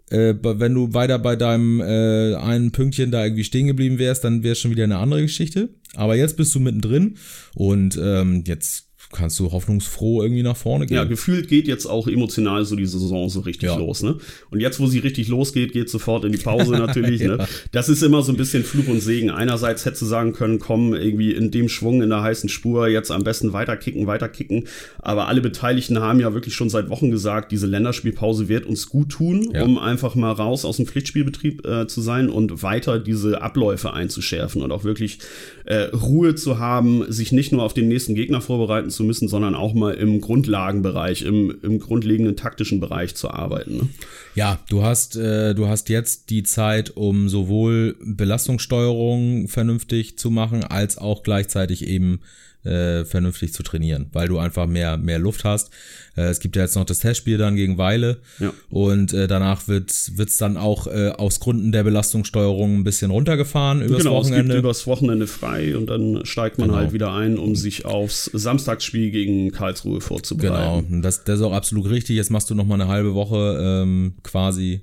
Äh, 0.10 0.36
wenn 0.41 0.74
du 0.74 0.94
weiter 0.94 1.20
bei 1.20 1.36
deinem 1.36 1.82
äh, 1.82 2.36
einen 2.36 2.72
Pünktchen 2.72 3.12
da 3.12 3.25
irgendwie 3.25 3.44
stehen 3.44 3.67
geblieben 3.67 4.00
wärst, 4.00 4.24
dann 4.24 4.41
wäre 4.44 4.56
schon 4.56 4.72
wieder 4.72 4.86
eine 4.86 4.98
andere 4.98 5.22
Geschichte. 5.22 5.70
Aber 5.96 6.15
jetzt 6.15 6.38
bist 6.38 6.56
du 6.56 6.60
mittendrin 6.60 7.17
und 7.56 8.00
ähm, 8.01 8.44
jetzt 8.48 8.87
kannst 9.12 9.40
du 9.40 9.52
hoffnungsfroh 9.52 10.22
irgendwie 10.22 10.44
nach 10.44 10.58
vorne 10.58 10.86
gehen. 10.86 10.96
Ja, 10.96 11.06
gefühlt 11.06 11.48
geht 11.48 11.68
jetzt 11.68 11.86
auch 11.86 12.08
emotional 12.08 12.66
so 12.66 12.76
die 12.76 12.86
Saison 12.86 13.30
so 13.30 13.40
richtig 13.40 13.70
ja. 13.70 13.78
los, 13.78 14.04
ne? 14.04 14.18
Und 14.50 14.60
jetzt, 14.60 14.80
wo 14.80 14.88
sie 14.88 15.00
richtig 15.00 15.30
losgeht, 15.30 15.72
geht 15.72 15.90
sofort 15.90 16.26
in 16.26 16.34
die 16.34 16.38
Pause 16.38 16.72
natürlich, 16.78 17.22
ne? 17.22 17.28
ja. 17.28 17.38
ne? 17.38 17.48
Das 17.72 17.88
ist 17.88 18.04
immer 18.04 18.22
so 18.22 18.34
ein 18.34 18.38
bisschen 18.38 18.64
Fluch 18.64 18.88
und 18.88 19.00
Segen. 19.00 19.30
Einerseits 19.30 19.86
hättest 19.86 20.02
du 20.02 20.06
sagen 20.06 20.34
können, 20.34 20.60
komm, 20.60 20.94
irgendwie 20.94 21.32
in 21.32 21.52
dem 21.52 21.70
Schwung, 21.70 22.02
in 22.02 22.10
der 22.10 22.22
heißen 22.22 22.50
Spur, 22.50 22.90
jetzt 22.90 23.10
am 23.12 23.24
besten 23.24 23.54
weiterkicken, 23.54 24.08
weiterkicken. 24.08 24.68
Aber 25.00 25.28
alle 25.28 25.40
Beteiligten 25.40 26.00
haben 26.00 26.20
ja 26.20 26.34
wirklich 26.34 26.54
schon 26.54 26.70
seit 26.70 26.90
Wochen 26.90 27.10
gesagt, 27.10 27.54
diese 27.54 27.68
Länderspielpause 27.68 28.50
wird 28.50 28.66
uns 28.66 28.90
gut 28.90 29.10
tun, 29.10 29.52
ja. 29.54 29.64
um 29.64 29.78
einfach 29.78 30.16
mal 30.16 30.34
raus 30.34 30.66
aus 30.66 30.78
dem 30.78 30.86
Pflichtspielbetrieb 30.86 31.66
äh, 31.66 31.88
zu 31.88 32.02
sein 32.02 32.30
und 32.30 32.62
weiter 32.62 33.00
diese 33.00 33.42
Abläufe 33.42 33.94
einzuschärfen 33.94 34.62
und 34.62 34.72
auch 34.74 34.84
wirklich 34.84 35.20
äh, 35.64 35.84
Ruhe 35.94 36.36
zu 36.36 36.60
haben, 36.60 37.10
sich 37.10 37.32
nicht 37.32 37.54
nur 37.54 37.64
auf 37.64 37.74
den 37.74 37.88
nächsten 37.88 38.14
Gegner 38.14 38.42
vorbereiten 38.42 38.90
zu 38.90 38.97
zu 38.98 39.04
müssen, 39.04 39.30
sondern 39.30 39.56
auch 39.56 39.74
mal 39.74 39.94
im 39.94 40.20
Grundlagenbereich, 40.20 41.22
im, 41.22 41.58
im 41.62 41.80
grundlegenden 41.80 42.36
taktischen 42.36 42.82
Bereich 42.82 43.16
zu 43.16 43.30
arbeiten. 43.30 43.77
Ne? 43.77 43.89
Ja, 44.36 44.60
du 44.70 44.84
hast, 44.84 45.16
äh, 45.16 45.56
du 45.56 45.68
hast 45.68 45.88
jetzt 45.88 46.30
die 46.30 46.44
Zeit, 46.44 46.89
um 46.98 47.30
sowohl 47.30 47.96
Belastungssteuerung 48.04 49.48
vernünftig 49.48 50.18
zu 50.18 50.30
machen, 50.30 50.63
als 50.63 50.98
auch 50.98 51.24
gleichzeitig 51.24 51.88
eben 51.88 52.20
äh, 52.64 53.06
vernünftig 53.06 53.54
zu 53.54 53.64
trainieren, 53.64 54.08
weil 54.14 54.28
du 54.28 54.40
einfach 54.40 54.68
mehr, 54.68 54.98
mehr 54.98 55.20
Luft 55.20 55.44
hast. 55.44 55.70
Äh, 56.16 56.24
es 56.24 56.40
gibt 56.40 56.56
ja 56.56 56.64
jetzt 56.64 56.76
noch 56.76 56.86
das 56.86 57.00
Testspiel 57.00 57.38
dann 57.38 57.56
gegen 57.56 57.78
Weile 57.78 58.18
ja. 58.40 58.52
und 58.70 59.14
äh, 59.14 59.28
danach 59.28 59.68
wird 59.68 59.92
es 59.92 60.38
dann 60.38 60.58
auch 60.58 60.88
äh, 60.88 61.10
aus 61.10 61.40
Gründen 61.40 61.72
der 61.72 61.84
Belastungssteuerung 61.84 62.80
ein 62.80 62.84
bisschen 62.84 63.12
runtergefahren 63.12 63.82
übers 63.82 64.00
genau, 64.00 64.16
Wochenende. 64.16 64.42
Es 64.42 64.48
gibt 64.48 64.60
übers 64.60 64.88
Wochenende 64.88 65.28
frei 65.28 65.78
und 65.78 65.88
dann 65.88 66.26
steigt 66.26 66.58
man 66.58 66.70
genau. 66.70 66.80
halt 66.80 66.94
wieder 66.94 67.14
ein, 67.14 67.38
um 67.38 67.56
sich 67.56 67.86
aufs 67.86 68.26
Samstagsspiel 68.34 69.12
gegen 69.12 69.52
Karlsruhe 69.52 70.02
vorzubereiten. 70.02 70.88
Genau, 70.90 71.02
das, 71.02 71.24
das 71.24 71.40
ist 71.40 71.46
auch 71.46 71.54
absolut 71.54 71.90
richtig. 71.90 72.16
Jetzt 72.16 72.32
machst 72.32 72.50
du 72.50 72.56
noch 72.56 72.66
mal 72.66 72.76
eine 72.76 72.88
halbe 72.88 73.14
Woche 73.14 73.58
ähm, 73.62 74.16
quasi, 74.24 74.82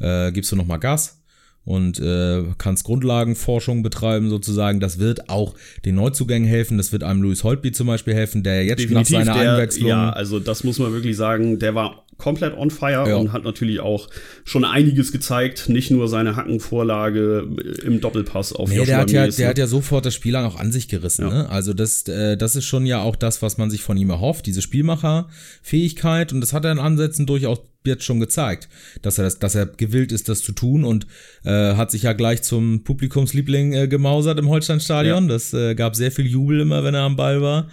äh, 0.00 0.32
gibst 0.32 0.52
du 0.52 0.56
noch 0.56 0.66
mal 0.66 0.78
Gas 0.78 1.15
und 1.66 1.98
äh, 1.98 2.44
kannst 2.58 2.84
Grundlagenforschung 2.84 3.82
betreiben 3.82 4.30
sozusagen. 4.30 4.78
Das 4.78 5.00
wird 5.00 5.28
auch 5.28 5.54
den 5.84 5.96
Neuzugängen 5.96 6.48
helfen. 6.48 6.78
Das 6.78 6.92
wird 6.92 7.02
einem 7.02 7.22
Louis 7.22 7.42
Holtby 7.42 7.72
zum 7.72 7.88
Beispiel 7.88 8.14
helfen, 8.14 8.44
der 8.44 8.64
jetzt 8.64 8.84
Definitiv, 8.84 9.18
nach 9.18 9.24
seiner 9.24 9.38
der, 9.38 9.52
Einwechslung. 9.52 9.88
Ja, 9.88 10.10
also 10.10 10.38
das 10.38 10.62
muss 10.62 10.78
man 10.78 10.92
wirklich 10.92 11.16
sagen. 11.16 11.58
Der 11.58 11.74
war 11.74 12.06
komplett 12.18 12.56
on 12.56 12.70
fire 12.70 13.08
ja. 13.08 13.16
und 13.16 13.32
hat 13.32 13.42
natürlich 13.42 13.80
auch 13.80 14.08
schon 14.44 14.64
einiges 14.64 15.10
gezeigt. 15.10 15.68
Nicht 15.68 15.90
nur 15.90 16.06
seine 16.06 16.36
Hackenvorlage 16.36 17.48
im 17.84 18.00
Doppelpass 18.00 18.52
auf 18.52 18.70
nee, 18.70 18.84
der 18.84 18.98
hat 18.98 19.10
ja, 19.10 19.26
Der 19.26 19.48
hat 19.48 19.58
ja 19.58 19.66
sofort 19.66 20.06
das 20.06 20.14
Spiel 20.14 20.36
auch 20.36 20.60
an 20.60 20.70
sich 20.70 20.86
gerissen. 20.86 21.22
Ja. 21.22 21.34
Ne? 21.34 21.50
Also 21.50 21.74
das, 21.74 22.06
äh, 22.06 22.36
das 22.36 22.54
ist 22.54 22.64
schon 22.64 22.86
ja 22.86 23.02
auch 23.02 23.16
das, 23.16 23.42
was 23.42 23.58
man 23.58 23.70
sich 23.70 23.82
von 23.82 23.96
ihm 23.96 24.10
erhofft, 24.10 24.46
diese 24.46 24.62
Spielmacherfähigkeit. 24.62 26.32
Und 26.32 26.40
das 26.42 26.52
hat 26.52 26.64
er 26.64 26.70
in 26.70 26.78
Ansätzen 26.78 27.26
durchaus 27.26 27.60
jetzt 27.86 28.04
schon 28.04 28.20
gezeigt, 28.20 28.68
dass 29.02 29.18
er 29.18 29.24
das, 29.24 29.38
dass 29.38 29.54
er 29.54 29.66
gewillt 29.66 30.12
ist, 30.12 30.28
das 30.28 30.42
zu 30.42 30.52
tun 30.52 30.84
und 30.84 31.06
äh, 31.44 31.74
hat 31.74 31.90
sich 31.90 32.02
ja 32.02 32.12
gleich 32.12 32.42
zum 32.42 32.84
Publikumsliebling 32.84 33.72
äh, 33.72 33.88
gemausert 33.88 34.38
im 34.38 34.48
Holsteinstadion. 34.48 35.24
Ja. 35.24 35.32
Das 35.32 35.52
äh, 35.52 35.74
gab 35.74 35.96
sehr 35.96 36.12
viel 36.12 36.26
Jubel 36.26 36.60
immer, 36.60 36.84
wenn 36.84 36.94
er 36.94 37.02
am 37.02 37.16
Ball 37.16 37.42
war. 37.42 37.68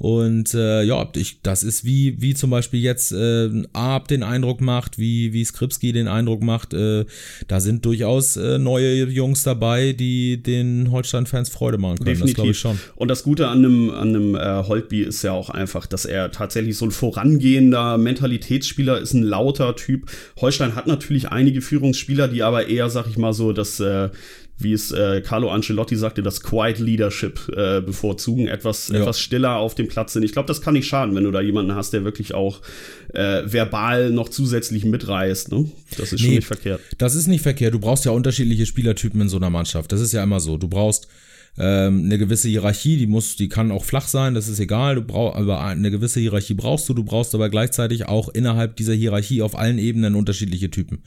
Und 0.00 0.54
äh, 0.54 0.82
ja, 0.82 1.06
ich, 1.14 1.42
das 1.42 1.62
ist 1.62 1.84
wie, 1.84 2.22
wie 2.22 2.32
zum 2.32 2.48
Beispiel 2.48 2.80
jetzt 2.80 3.12
äh, 3.12 3.50
Arp 3.74 4.08
den 4.08 4.22
Eindruck 4.22 4.62
macht, 4.62 4.98
wie, 4.98 5.34
wie 5.34 5.44
Skripski 5.44 5.92
den 5.92 6.08
Eindruck 6.08 6.42
macht. 6.42 6.72
Äh, 6.72 7.04
da 7.48 7.60
sind 7.60 7.84
durchaus 7.84 8.38
äh, 8.38 8.58
neue 8.58 9.04
Jungs 9.10 9.42
dabei, 9.42 9.92
die 9.92 10.42
den 10.42 10.90
Holstein-Fans 10.90 11.50
Freude 11.50 11.76
machen 11.76 11.98
können. 11.98 12.06
Definitiv. 12.06 12.32
Das 12.32 12.34
glaube 12.34 12.50
ich 12.52 12.58
schon. 12.58 12.78
Und 12.96 13.08
das 13.08 13.24
Gute 13.24 13.48
an 13.48 13.58
einem, 13.58 13.90
an 13.90 14.08
einem 14.08 14.34
äh, 14.36 14.66
Holtby 14.66 15.02
ist 15.02 15.22
ja 15.22 15.32
auch 15.32 15.50
einfach, 15.50 15.84
dass 15.84 16.06
er 16.06 16.30
tatsächlich 16.30 16.78
so 16.78 16.86
ein 16.86 16.92
vorangehender 16.92 17.98
Mentalitätsspieler 17.98 18.98
ist, 18.98 19.12
ein 19.12 19.22
lauter 19.50 19.76
Typ. 19.76 20.10
Holstein 20.40 20.74
hat 20.74 20.86
natürlich 20.86 21.28
einige 21.28 21.60
Führungsspieler, 21.60 22.28
die 22.28 22.42
aber 22.42 22.68
eher, 22.68 22.90
sag 22.90 23.06
ich 23.08 23.18
mal 23.18 23.32
so, 23.32 23.52
das 23.52 23.80
äh, 23.80 24.10
wie 24.62 24.74
es 24.74 24.92
äh, 24.92 25.22
Carlo 25.22 25.50
Ancelotti 25.50 25.96
sagte, 25.96 26.22
das 26.22 26.42
Quiet 26.42 26.78
Leadership 26.78 27.40
äh, 27.56 27.80
bevorzugen, 27.80 28.46
etwas, 28.46 28.88
ja. 28.88 29.00
etwas 29.00 29.18
stiller 29.18 29.56
auf 29.56 29.74
dem 29.74 29.88
Platz 29.88 30.12
sind. 30.12 30.22
Ich 30.22 30.32
glaube, 30.32 30.48
das 30.48 30.60
kann 30.60 30.74
nicht 30.74 30.86
schaden, 30.86 31.14
wenn 31.14 31.24
du 31.24 31.30
da 31.30 31.40
jemanden 31.40 31.74
hast, 31.74 31.94
der 31.94 32.04
wirklich 32.04 32.34
auch 32.34 32.60
äh, 33.14 33.42
verbal 33.46 34.10
noch 34.10 34.28
zusätzlich 34.28 34.84
mitreißt. 34.84 35.50
Ne? 35.50 35.70
Das 35.96 36.12
ist 36.12 36.20
nee, 36.20 36.26
schon 36.26 36.34
nicht 36.34 36.46
verkehrt. 36.46 36.82
Das 36.98 37.14
ist 37.14 37.26
nicht 37.26 37.40
verkehrt. 37.40 37.72
Du 37.72 37.78
brauchst 37.78 38.04
ja 38.04 38.12
unterschiedliche 38.12 38.66
Spielertypen 38.66 39.22
in 39.22 39.30
so 39.30 39.38
einer 39.38 39.48
Mannschaft. 39.48 39.92
Das 39.92 40.00
ist 40.02 40.12
ja 40.12 40.22
immer 40.22 40.40
so. 40.40 40.58
Du 40.58 40.68
brauchst 40.68 41.08
ähm, 41.58 42.04
eine 42.04 42.18
gewisse 42.18 42.48
Hierarchie, 42.48 42.96
die 42.96 43.06
muss, 43.06 43.36
die 43.36 43.48
kann 43.48 43.70
auch 43.70 43.84
flach 43.84 44.08
sein, 44.08 44.34
das 44.34 44.48
ist 44.48 44.60
egal, 44.60 44.94
du 44.94 45.02
brauchst, 45.02 45.36
aber 45.36 45.62
eine 45.62 45.90
gewisse 45.90 46.20
Hierarchie 46.20 46.54
brauchst 46.54 46.88
du, 46.88 46.94
du 46.94 47.04
brauchst 47.04 47.34
aber 47.34 47.50
gleichzeitig 47.50 48.06
auch 48.06 48.28
innerhalb 48.28 48.76
dieser 48.76 48.94
Hierarchie 48.94 49.42
auf 49.42 49.58
allen 49.58 49.78
Ebenen 49.78 50.14
unterschiedliche 50.14 50.70
Typen. 50.70 51.02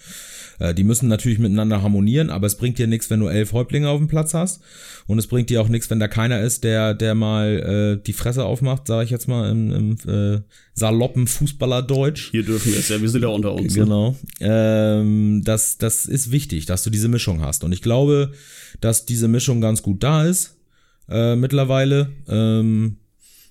Äh, 0.60 0.74
die 0.74 0.84
müssen 0.84 1.08
natürlich 1.08 1.40
miteinander 1.40 1.82
harmonieren, 1.82 2.30
aber 2.30 2.48
es 2.48 2.58
bringt 2.58 2.78
dir 2.78 2.88
nichts, 2.88 3.10
wenn 3.10 3.20
du 3.20 3.28
elf 3.28 3.54
Häuptlinge 3.54 3.90
auf 3.90 4.00
dem 4.00 4.08
Platz 4.08 4.34
hast 4.34 4.62
und 5.07 5.19
es 5.19 5.27
bringt 5.27 5.50
dir 5.50 5.62
auch 5.62 5.67
nichts, 5.67 5.89
wenn 5.89 6.00
da 6.00 6.07
keiner 6.07 6.41
ist, 6.41 6.63
der, 6.63 6.93
der 6.93 7.15
mal 7.15 7.98
äh, 8.00 8.03
die 8.03 8.13
Fresse 8.13 8.45
aufmacht, 8.45 8.88
sage 8.88 9.05
ich 9.05 9.10
jetzt 9.10 9.27
mal 9.27 9.50
im, 9.50 9.72
im 9.72 9.98
äh, 10.07 10.41
saloppen 10.74 11.27
Fußballerdeutsch. 11.27 12.31
Hier 12.31 12.43
dürfen 12.43 12.72
wir 12.72 12.79
es 12.79 12.89
ja, 12.89 13.01
wir 13.01 13.10
sind 13.10 13.22
ja 13.22 13.29
unter 13.29 13.53
uns. 13.53 13.75
Ne? 13.75 13.83
Genau. 13.83 14.15
Ähm, 14.39 15.41
das, 15.43 15.77
das 15.77 16.05
ist 16.05 16.31
wichtig, 16.31 16.65
dass 16.65 16.83
du 16.83 16.89
diese 16.89 17.07
Mischung 17.07 17.41
hast 17.41 17.63
und 17.63 17.72
ich 17.72 17.81
glaube, 17.81 18.31
dass 18.81 19.05
diese 19.05 19.27
Mischung 19.27 19.62
ganz 19.62 19.81
gut 19.81 20.03
da 20.03 20.25
ist 20.25 20.57
äh, 21.10 21.36
mittlerweile. 21.36 22.10
Ähm, 22.27 22.98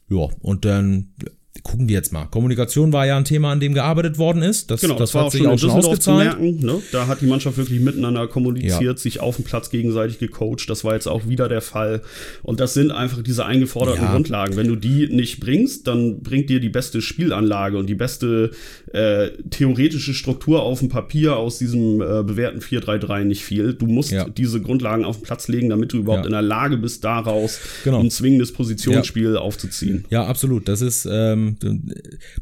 ja, 0.09 0.28
und 0.40 0.64
dann 0.64 1.14
gucken 1.62 1.87
wir 1.87 1.94
jetzt 1.94 2.12
mal. 2.12 2.26
Kommunikation 2.26 2.92
war 2.92 3.06
ja 3.06 3.16
ein 3.16 3.26
Thema, 3.26 3.52
an 3.52 3.61
dem 3.61 3.75
gearbeitet 3.75 4.16
worden 4.16 4.42
ist. 4.42 4.71
Das, 4.71 4.80
genau, 4.80 4.94
das, 4.94 5.11
das 5.11 5.14
war 5.14 5.25
auch 5.26 5.32
schon 5.32 5.44
in 5.44 5.56
Düsseldorf 5.56 6.00
zu 6.00 6.12
merken. 6.12 6.59
Ne? 6.61 6.80
Da 6.92 7.06
hat 7.06 7.21
die 7.21 7.26
Mannschaft 7.26 7.59
wirklich 7.59 7.80
miteinander 7.80 8.26
kommuniziert, 8.26 8.82
ja. 8.82 8.97
sich 8.97 9.21
auf 9.21 9.37
dem 9.37 9.44
Platz 9.44 9.68
gegenseitig 9.68 10.18
gecoacht. 10.18 10.68
Das 10.68 10.82
war 10.82 10.94
jetzt 10.94 11.06
auch 11.06 11.28
wieder 11.28 11.50
der 11.50 11.61
Fall. 11.61 12.00
Und 12.42 12.59
das 12.59 12.73
sind 12.73 12.90
einfach 12.90 13.23
diese 13.23 13.44
eingeforderten 13.44 14.02
ja. 14.02 14.12
Grundlagen. 14.12 14.56
Wenn 14.56 14.66
du 14.66 14.76
die 14.76 15.09
nicht 15.09 15.40
bringst, 15.40 15.87
dann 15.87 16.21
bringt 16.21 16.49
dir 16.49 16.59
die 16.59 16.71
beste 16.71 17.02
Spielanlage 17.02 17.76
und 17.76 17.87
die 17.87 17.94
beste 17.94 18.52
äh, 18.94 19.28
theoretische 19.50 20.14
Struktur 20.14 20.62
auf 20.62 20.78
dem 20.78 20.88
Papier 20.88 21.37
aus 21.37 21.59
diesem 21.59 22.00
äh, 22.00 22.23
bewährten 22.23 22.61
4-3-3 22.61 23.25
nicht 23.25 23.44
viel. 23.44 23.75
Du 23.75 23.87
musst 23.87 24.11
ja. 24.11 24.26
diese 24.26 24.62
Grundlagen 24.62 25.04
auf 25.04 25.18
den 25.18 25.23
Platz 25.23 25.49
legen, 25.49 25.68
damit 25.68 25.92
du 25.92 25.99
überhaupt 25.99 26.25
in 26.25 26.32
der 26.32 26.42
Lage 26.42 26.78
bist, 26.78 27.04
daraus 27.04 27.61
genau. 27.85 28.00
ein 28.00 28.11
zwingendes 28.11 28.52
Positionsspiel 28.52 29.37
aufzuziehen. 29.37 30.06
Ja, 30.09 30.25
absolut. 30.25 30.66
Das 30.66 30.80
ist 30.80 31.06
ähm, 31.11 31.42
ähm, 31.63 31.93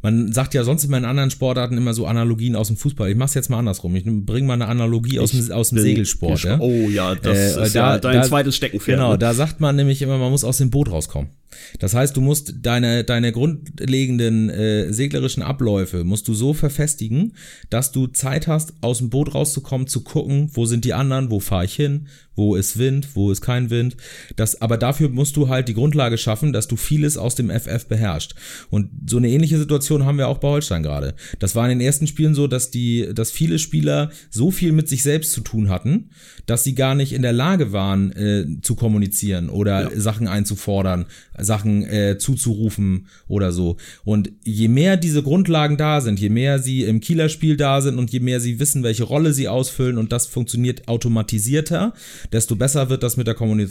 man 0.02 0.33
sagt 0.33 0.54
ja 0.54 0.64
sonst 0.64 0.85
immer 0.85 0.99
in 0.99 1.04
anderen 1.04 1.30
Sportarten 1.30 1.76
immer 1.76 1.95
so 1.95 2.07
Analogien 2.07 2.57
aus 2.57 2.69
dem 2.69 2.76
Fußball. 2.76 3.11
Ich 3.11 3.16
mach's 3.16 3.35
jetzt 3.35 3.50
mal 3.50 3.59
andersrum. 3.59 3.95
Ich 3.97 4.04
bringe 4.04 4.47
mal 4.47 4.54
eine 4.54 4.69
Analogie 4.69 5.19
aus 5.19 5.33
dem, 5.33 5.52
aus 5.52 5.71
dem 5.71 5.78
Segelsport. 5.78 6.42
Ja? 6.42 6.59
Oh 6.61 6.88
ja, 6.88 7.14
das 7.14 7.57
äh, 7.57 7.64
ist 7.64 7.75
da, 7.75 7.95
ja 7.95 7.99
dein 7.99 8.16
da, 8.16 8.23
zweites 8.23 8.57
Steckenpferd. 8.57 8.99
Genau, 8.99 9.12
ne? 9.12 9.19
da 9.19 9.35
sagt 9.35 9.61
man 9.61 9.76
nämlich 9.76 10.02
immer, 10.02 10.19
man 10.19 10.30
muss 10.30 10.45
aus 10.45 10.59
dem 10.59 10.71
Boot 10.71 10.90
rauskommen. 10.90 11.30
Das 11.78 11.95
heißt, 11.95 12.16
du 12.16 12.21
musst 12.21 12.54
deine, 12.62 13.04
deine 13.04 13.33
grundlegenden 13.33 14.50
äh, 14.50 14.92
seglerischen 14.92 15.42
Abläufe 15.42 16.04
musst 16.04 16.28
du 16.28 16.35
so 16.35 16.54
verfestigen, 16.54 17.35
dass 17.71 17.92
du 17.92 18.07
Zeit 18.07 18.47
hast, 18.47 18.75
aus 18.80 18.99
dem 18.99 19.11
Boot 19.11 19.35
rauszukommen, 19.35 19.87
zu 19.87 20.02
gucken, 20.02 20.50
wo 20.54 20.66
sind 20.66 20.85
die 20.85 20.95
anderen, 20.95 21.30
wo 21.30 21.40
fahre 21.40 21.64
ich 21.64 21.75
hin, 21.75 22.09
wo 22.40 22.57
ist 22.57 22.78
Wind, 22.78 23.09
wo 23.14 23.30
ist 23.30 23.42
kein 23.42 23.71
Wind. 23.71 23.97
Das, 24.37 24.62
aber 24.62 24.78
dafür 24.78 25.11
musst 25.11 25.37
du 25.37 25.49
halt 25.49 25.69
die 25.69 25.75
Grundlage 25.75 26.16
schaffen, 26.16 26.52
dass 26.52 26.69
du 26.69 26.76
vieles 26.76 27.16
aus 27.16 27.35
dem 27.35 27.50
FF 27.50 27.87
beherrschst. 27.87 28.35
Und 28.71 28.90
so 29.07 29.19
eine 29.19 29.28
ähnliche 29.28 29.59
Situation 29.59 30.07
haben 30.07 30.19
wir 30.19 30.28
auch 30.28 30.38
bei 30.38 30.49
Holstein 30.49 30.83
gerade. 30.83 31.14
Das 31.38 31.54
war 31.54 31.64
in 31.71 31.78
den 31.78 31.87
ersten 31.87 32.07
Spielen 32.07 32.35
so, 32.35 32.47
dass 32.47 32.71
die, 32.71 33.11
dass 33.14 33.30
viele 33.30 33.59
Spieler 33.59 34.11
so 34.30 34.50
viel 34.50 34.73
mit 34.73 34.88
sich 34.88 35.02
selbst 35.02 35.33
zu 35.33 35.42
tun 35.42 35.69
hatten, 35.69 36.11
dass 36.47 36.64
sie 36.64 36.75
gar 36.75 36.95
nicht 36.95 37.12
in 37.12 37.23
der 37.23 37.33
Lage 37.33 37.73
waren, 37.73 38.12
äh, 38.12 38.47
zu 38.62 38.75
kommunizieren 38.75 39.50
oder 39.50 39.92
ja. 39.92 40.00
Sachen 40.00 40.26
einzufordern, 40.26 41.07
Sachen 41.44 41.82
äh, 41.85 42.18
zuzurufen 42.18 43.06
oder 43.28 43.52
so. 43.52 43.76
Und 44.04 44.32
je 44.44 44.68
mehr 44.68 44.97
diese 44.97 45.23
Grundlagen 45.23 45.76
da 45.76 46.00
sind, 46.00 46.20
je 46.20 46.28
mehr 46.28 46.59
sie 46.59 46.85
im 46.85 47.00
Kieler 47.00 47.28
Spiel 47.28 47.56
da 47.56 47.80
sind 47.80 47.99
und 47.99 48.11
je 48.11 48.20
mehr 48.20 48.40
sie 48.40 48.59
wissen, 48.59 48.82
welche 48.82 49.04
Rolle 49.04 49.32
sie 49.32 49.49
ausfüllen 49.49 49.99
und 49.99 50.12
das 50.12 50.26
funktioniert 50.26 50.88
automatisierter, 50.88 51.94
desto 52.32 52.56
besser 52.56 52.90
wird 52.90 53.02
das 53.02 53.16
mit 53.16 53.26
der 53.26 53.35
Kommuni 53.35 53.66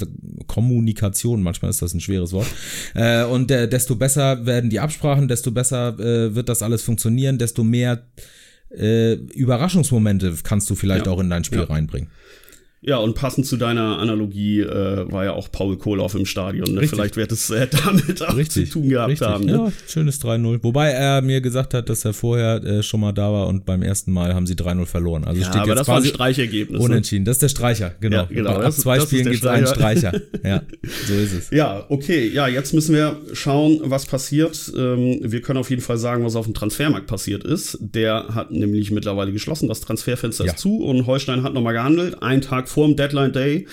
Kommunikation. 0.47 1.43
Manchmal 1.43 1.71
ist 1.71 1.81
das 1.81 1.93
ein 1.93 2.01
schweres 2.01 2.33
Wort. 2.33 2.47
Äh, 2.95 3.23
und 3.23 3.51
äh, 3.51 3.67
desto 3.67 3.95
besser 3.95 4.45
werden 4.45 4.69
die 4.69 4.79
Absprachen, 4.79 5.27
desto 5.27 5.51
besser 5.51 5.99
äh, 5.99 6.35
wird 6.35 6.49
das 6.49 6.61
alles 6.61 6.81
funktionieren, 6.81 7.37
desto 7.37 7.63
mehr 7.63 8.03
äh, 8.75 9.13
Überraschungsmomente 9.13 10.33
kannst 10.43 10.69
du 10.69 10.75
vielleicht 10.75 11.05
ja. 11.05 11.11
auch 11.11 11.19
in 11.19 11.29
dein 11.29 11.43
Spiel 11.43 11.59
ja. 11.59 11.65
reinbringen. 11.65 12.09
Ja, 12.81 12.97
und 12.97 13.13
passend 13.13 13.45
zu 13.45 13.57
deiner 13.57 13.99
Analogie 13.99 14.61
äh, 14.61 15.11
war 15.11 15.25
ja 15.25 15.33
auch 15.33 15.51
Paul 15.51 15.77
Kohlhoff 15.77 16.15
im 16.15 16.25
Stadion. 16.25 16.73
Ne? 16.73 16.87
Vielleicht 16.87 17.17
wird 17.17 17.31
es 17.33 17.49
äh, 17.49 17.67
damit 17.85 18.21
auch 18.21 18.37
Richtig. 18.37 18.71
zu 18.71 18.79
tun 18.79 18.89
gehabt 18.89 19.11
Richtig. 19.11 19.27
haben. 19.27 19.45
Ne? 19.45 19.51
Ja, 19.51 19.71
schönes 19.85 20.21
3-0. 20.21 20.59
Wobei 20.61 20.91
er 20.91 21.21
mir 21.21 21.41
gesagt 21.41 21.73
hat, 21.73 21.89
dass 21.89 22.05
er 22.05 22.13
vorher 22.13 22.63
äh, 22.63 22.81
schon 22.81 23.01
mal 23.01 23.11
da 23.11 23.33
war 23.33 23.47
und 23.47 23.65
beim 23.65 23.81
ersten 23.81 24.13
Mal 24.13 24.33
haben 24.33 24.47
sie 24.47 24.53
3-0 24.53 24.85
verloren. 24.85 25.25
Also 25.25 25.41
ja, 25.41 25.47
steht 25.47 25.61
aber 25.61 25.69
jetzt 25.71 25.79
das 25.79 25.87
war 25.89 25.97
ein 25.97 26.05
Streichergebnis. 26.05 26.79
Ne? 26.79 26.85
Unentschieden. 26.85 27.25
Das 27.25 27.35
ist 27.35 27.41
der 27.41 27.49
Streicher, 27.49 27.95
genau. 27.99 28.17
Ja, 28.17 28.23
genau. 28.29 28.51
Ab 28.51 28.71
zwei 28.71 28.95
das 28.95 29.07
Spielen 29.07 29.25
gibt 29.25 29.43
es 29.43 29.45
einen 29.45 29.67
Streicher. 29.67 30.13
ja, 30.45 30.61
so 31.07 31.13
ist 31.15 31.33
es. 31.33 31.49
Ja, 31.51 31.85
okay. 31.89 32.29
Ja, 32.29 32.47
jetzt 32.47 32.73
müssen 32.73 32.95
wir 32.95 33.17
schauen, 33.33 33.81
was 33.83 34.05
passiert. 34.05 34.71
Ähm, 34.77 35.19
wir 35.21 35.41
können 35.41 35.59
auf 35.59 35.69
jeden 35.69 35.81
Fall 35.81 35.97
sagen, 35.97 36.23
was 36.23 36.37
auf 36.37 36.45
dem 36.45 36.53
Transfermarkt 36.53 37.07
passiert 37.07 37.43
ist. 37.43 37.77
Der 37.81 38.27
hat 38.29 38.51
nämlich 38.51 38.91
mittlerweile 38.91 39.33
geschlossen. 39.33 39.67
Das 39.67 39.81
Transferfenster 39.81 40.45
ja. 40.45 40.53
ist 40.53 40.59
zu 40.59 40.77
und 40.77 41.07
Holstein 41.07 41.43
hat 41.43 41.53
nochmal 41.53 41.73
gehandelt. 41.73 42.23
Ein 42.23 42.39
Tag 42.39 42.68
vor 42.69 42.87
dem 42.87 42.95
Deadline 42.95 43.31
Day 43.33 43.67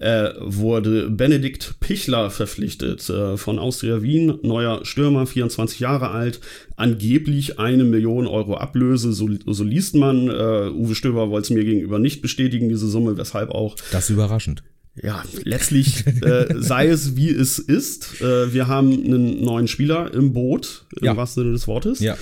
äh, 0.00 0.30
wurde 0.40 1.10
Benedikt 1.10 1.74
Pichler 1.80 2.30
verpflichtet 2.30 3.08
äh, 3.10 3.36
von 3.36 3.58
Austria 3.58 4.00
Wien, 4.02 4.38
neuer 4.42 4.84
Stürmer, 4.84 5.26
24 5.26 5.80
Jahre 5.80 6.10
alt, 6.10 6.40
angeblich 6.76 7.58
eine 7.58 7.84
Million 7.84 8.26
Euro 8.26 8.56
Ablöse, 8.56 9.12
so, 9.12 9.28
so 9.46 9.64
liest 9.64 9.94
man. 9.94 10.28
Äh, 10.28 10.70
Uwe 10.70 10.94
Stöber 10.94 11.30
wollte 11.30 11.46
es 11.46 11.50
mir 11.50 11.64
gegenüber 11.64 11.98
nicht 11.98 12.22
bestätigen, 12.22 12.68
diese 12.68 12.86
Summe, 12.88 13.16
weshalb 13.18 13.50
auch. 13.50 13.76
Das 13.92 14.04
ist 14.04 14.10
überraschend. 14.10 14.62
ja, 15.02 15.22
letztlich 15.44 16.06
äh, 16.22 16.46
sei 16.58 16.88
es 16.88 17.16
wie 17.16 17.30
es 17.30 17.58
ist. 17.58 18.20
Äh, 18.20 18.52
wir 18.54 18.66
haben 18.68 18.92
einen 18.92 19.42
neuen 19.44 19.68
Spieler 19.68 20.12
im 20.14 20.32
Boot, 20.32 20.86
im 21.00 21.04
Ja. 21.06 21.16
wahrsten 21.16 21.42
Sinne 21.42 21.52
des 21.54 21.66
Wortes. 21.66 22.00
Ja. 22.00 22.16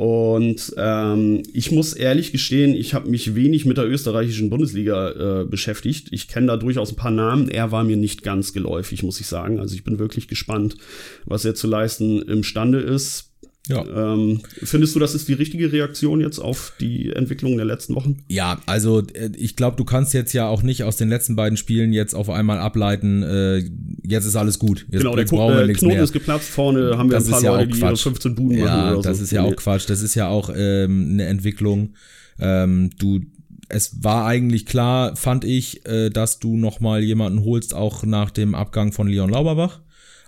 Und 0.00 0.72
ähm, 0.78 1.42
ich 1.52 1.72
muss 1.72 1.92
ehrlich 1.92 2.32
gestehen, 2.32 2.74
ich 2.74 2.94
habe 2.94 3.10
mich 3.10 3.34
wenig 3.34 3.66
mit 3.66 3.76
der 3.76 3.86
österreichischen 3.86 4.48
Bundesliga 4.48 5.42
äh, 5.42 5.44
beschäftigt. 5.44 6.08
Ich 6.10 6.26
kenne 6.26 6.46
da 6.46 6.56
durchaus 6.56 6.92
ein 6.92 6.96
paar 6.96 7.10
Namen. 7.10 7.50
Er 7.50 7.70
war 7.70 7.84
mir 7.84 7.98
nicht 7.98 8.22
ganz 8.22 8.54
geläufig, 8.54 9.02
muss 9.02 9.20
ich 9.20 9.26
sagen. 9.26 9.60
Also 9.60 9.74
ich 9.74 9.84
bin 9.84 9.98
wirklich 9.98 10.26
gespannt, 10.26 10.78
was 11.26 11.44
er 11.44 11.54
zu 11.54 11.66
leisten 11.66 12.22
imstande 12.22 12.80
ist. 12.80 13.30
Ja. 13.70 14.14
Ähm, 14.14 14.40
findest 14.62 14.94
du, 14.94 14.98
das 14.98 15.14
ist 15.14 15.28
die 15.28 15.32
richtige 15.32 15.72
Reaktion 15.72 16.20
jetzt 16.20 16.38
auf 16.38 16.72
die 16.80 17.10
Entwicklung 17.10 17.56
der 17.56 17.66
letzten 17.66 17.94
Wochen? 17.94 18.18
Ja, 18.28 18.60
also 18.66 19.00
äh, 19.00 19.30
ich 19.36 19.56
glaube, 19.56 19.76
du 19.76 19.84
kannst 19.84 20.14
jetzt 20.14 20.32
ja 20.32 20.46
auch 20.48 20.62
nicht 20.62 20.84
aus 20.84 20.96
den 20.96 21.08
letzten 21.08 21.36
beiden 21.36 21.56
Spielen 21.56 21.92
jetzt 21.92 22.14
auf 22.14 22.30
einmal 22.30 22.58
ableiten, 22.58 23.22
äh, 23.22 23.58
jetzt 24.04 24.26
ist 24.26 24.36
alles 24.36 24.58
gut. 24.58 24.86
Jetzt, 24.90 25.02
genau, 25.02 25.16
der 25.16 25.24
brauchen 25.24 25.54
wir 25.56 25.62
äh, 25.68 25.72
Knoten 25.72 25.94
mehr. 25.94 26.02
ist 26.04 26.12
geplatzt. 26.12 26.48
Vorne 26.48 26.96
haben 26.98 27.10
wir 27.10 27.16
Das 27.18 27.26
ein 27.26 27.30
paar 27.32 27.42
ja 27.42 27.50
Leute, 27.52 27.62
auch 27.64 27.72
die 27.72 27.78
ihre 27.78 27.88
Quatsch. 27.88 28.02
15 28.02 28.34
Buden 28.34 28.58
machen 28.58 28.66
Ja, 28.68 28.92
oder 28.94 29.02
das 29.02 29.18
so. 29.18 29.24
ist 29.24 29.32
ja 29.32 29.42
auch 29.42 29.56
Quatsch. 29.56 29.88
Das 29.88 30.02
ist 30.02 30.14
ja 30.14 30.28
auch 30.28 30.50
ähm, 30.54 31.10
eine 31.12 31.24
Entwicklung. 31.26 31.94
Ähm, 32.38 32.90
du, 32.98 33.20
es 33.68 34.02
war 34.02 34.26
eigentlich 34.26 34.66
klar, 34.66 35.14
fand 35.16 35.44
ich, 35.44 35.86
äh, 35.86 36.10
dass 36.10 36.38
du 36.40 36.56
noch 36.56 36.80
mal 36.80 37.02
jemanden 37.02 37.44
holst, 37.44 37.74
auch 37.74 38.02
nach 38.04 38.30
dem 38.30 38.54
Abgang 38.54 38.92
von 38.92 39.06
Leon 39.08 39.30
Lauberbach, 39.30 39.80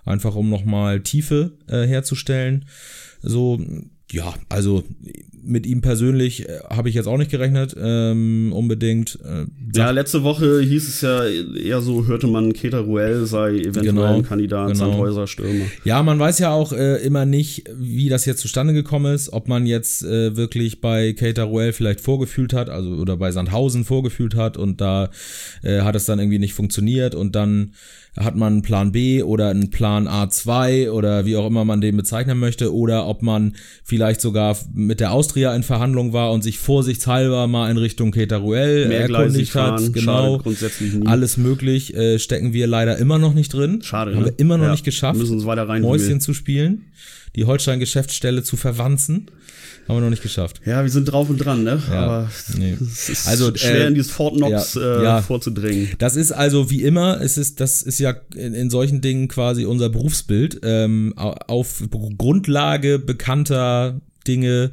einfach 0.05 0.35
um 0.35 0.49
noch 0.49 0.63
mal 0.65 1.01
Tiefe 1.01 1.57
äh, 1.67 1.85
herzustellen. 1.85 2.65
So, 3.23 3.59
ja, 4.11 4.33
also 4.49 4.83
mit 5.45 5.65
ihm 5.65 5.81
persönlich 5.81 6.47
äh, 6.47 6.59
habe 6.69 6.87
ich 6.87 6.95
jetzt 6.95 7.07
auch 7.07 7.17
nicht 7.17 7.31
gerechnet, 7.31 7.75
ähm, 7.77 8.53
unbedingt. 8.53 9.19
Äh, 9.25 9.45
Ja, 9.75 9.91
letzte 9.91 10.23
Woche 10.23 10.61
hieß 10.61 10.87
es 10.87 11.01
ja 11.01 11.25
eher 11.25 11.81
so, 11.81 12.05
hörte 12.05 12.27
man, 12.27 12.53
Keter 12.53 12.81
Ruel 12.81 13.25
sei 13.25 13.57
eventuell 13.59 13.85
Genau, 13.87 14.15
ein 14.15 14.23
Kandidat, 14.23 14.71
genau. 14.71 14.85
Sandhäuser 14.85 15.27
Stürmer. 15.27 15.65
Ja, 15.83 16.01
man 16.03 16.19
weiß 16.19 16.39
ja 16.39 16.51
auch 16.51 16.71
äh, 16.71 17.03
immer 17.03 17.25
nicht, 17.25 17.65
wie 17.75 18.07
das 18.07 18.25
jetzt 18.25 18.41
zustande 18.41 18.73
gekommen 18.73 19.13
ist, 19.13 19.33
ob 19.33 19.47
man 19.47 19.65
jetzt 19.65 20.03
äh, 20.03 20.35
wirklich 20.37 20.79
bei 20.79 21.13
Keita 21.13 21.43
Ruel 21.43 21.73
vielleicht 21.73 21.99
vorgefühlt 21.99 22.53
hat, 22.53 22.69
also 22.69 22.91
oder 22.91 23.17
bei 23.17 23.31
Sandhausen 23.31 23.83
vorgefühlt 23.83 24.35
hat 24.35 24.57
und 24.57 24.79
da 24.79 25.09
äh, 25.63 25.81
hat 25.81 25.95
es 25.95 26.05
dann 26.05 26.19
irgendwie 26.19 26.39
nicht 26.39 26.53
funktioniert 26.53 27.15
und 27.15 27.35
dann 27.35 27.73
hat 28.19 28.35
man 28.35 28.53
einen 28.53 28.61
Plan 28.61 28.91
B 28.91 29.23
oder 29.23 29.49
einen 29.49 29.71
Plan 29.71 30.07
A2 30.07 30.91
oder 30.91 31.25
wie 31.25 31.35
auch 31.35 31.47
immer 31.47 31.65
man 31.65 31.81
den 31.81 31.97
bezeichnen 31.97 32.37
möchte 32.37 32.73
oder 32.73 33.07
ob 33.07 33.23
man 33.23 33.55
vielleicht 33.83 34.21
sogar 34.21 34.55
mit 34.73 34.99
der 34.99 35.11
Austria 35.13 35.55
in 35.55 35.63
Verhandlung 35.63 36.13
war 36.13 36.31
und 36.31 36.43
sich 36.43 36.59
vorsichtshalber 36.59 37.47
mal 37.47 37.71
in 37.71 37.77
Richtung 37.77 38.11
Keita 38.11 38.37
Ruel 38.37 38.87
Mehrgleisig 38.87 39.15
erkundigt 39.55 39.55
hat. 39.55 39.79
fahren, 39.79 39.93
Genau. 39.93 40.37
grundsätzlich 40.37 40.93
nie. 40.93 41.07
Alles 41.07 41.37
möglich, 41.37 41.95
äh, 41.95 42.19
stecken 42.19 42.53
wir 42.53 42.67
leider 42.67 42.97
immer 42.99 43.17
noch 43.17 43.33
nicht 43.33 43.51
drin. 43.53 43.81
Schade, 43.81 44.11
Haben 44.13 44.19
ne? 44.21 44.25
wir 44.27 44.39
immer 44.39 44.57
noch 44.57 44.65
Ja, 44.65 44.71
nicht 44.71 44.85
geschafft. 44.85 45.19
Mäuschen 45.81 46.21
zu 46.21 46.33
spielen, 46.35 46.85
die 47.35 47.45
Holstein-Geschäftsstelle 47.45 48.43
zu 48.43 48.57
verwanzen. 48.57 49.25
Haben 49.87 49.97
wir 49.97 50.01
noch 50.01 50.09
nicht 50.09 50.23
geschafft. 50.23 50.61
Ja, 50.65 50.81
wir 50.83 50.89
sind 50.89 51.05
drauf 51.05 51.29
und 51.29 51.37
dran, 51.37 51.63
ne? 51.63 51.81
Ja, 51.91 52.01
Aber 52.05 52.31
nee. 52.57 52.77
es 52.81 53.09
ist 53.09 53.27
Also, 53.27 53.53
schwer 53.55 53.81
äh, 53.85 53.87
in 53.87 53.95
dieses 53.95 54.11
Fort 54.11 54.35
Knox 54.35 54.75
ja, 54.75 54.81
äh, 54.99 55.03
ja. 55.03 55.21
vorzudringen. 55.21 55.89
Das 55.97 56.15
ist 56.15 56.31
also 56.31 56.69
wie 56.69 56.83
immer, 56.83 57.19
es 57.21 57.37
ist, 57.37 57.59
das 57.59 57.81
ist 57.81 57.99
ja 57.99 58.15
in, 58.35 58.53
in 58.53 58.69
solchen 58.69 59.01
Dingen 59.01 59.27
quasi 59.27 59.65
unser 59.65 59.89
Berufsbild, 59.89 60.61
ähm, 60.63 61.13
au- 61.17 61.35
auf 61.47 61.83
Grundlage 62.17 62.97
bekannter 62.99 63.99
Dinge 64.27 64.71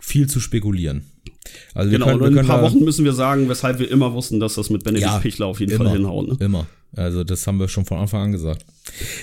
viel 0.00 0.26
zu 0.28 0.40
spekulieren. 0.40 1.02
Also 1.74 1.90
wir 1.90 1.98
Genau, 1.98 2.10
können, 2.10 2.22
und 2.22 2.32
in 2.32 2.38
ein 2.38 2.46
paar 2.46 2.62
Wochen 2.62 2.82
müssen 2.82 3.04
wir 3.04 3.12
sagen, 3.12 3.48
weshalb 3.48 3.78
wir 3.78 3.90
immer 3.90 4.12
wussten, 4.14 4.40
dass 4.40 4.54
das 4.54 4.70
mit 4.70 4.84
Benedikt 4.84 5.06
Ja, 5.06 5.18
Pichler 5.18 5.46
auf 5.46 5.60
jeden 5.60 5.72
immer, 5.72 5.84
Fall 5.84 5.96
hinhaut. 5.96 6.28
Ne? 6.28 6.36
Immer. 6.44 6.66
Also 6.96 7.24
das 7.24 7.46
haben 7.46 7.60
wir 7.60 7.68
schon 7.68 7.84
von 7.84 7.98
Anfang 7.98 8.22
an 8.22 8.32
gesagt. 8.32 8.64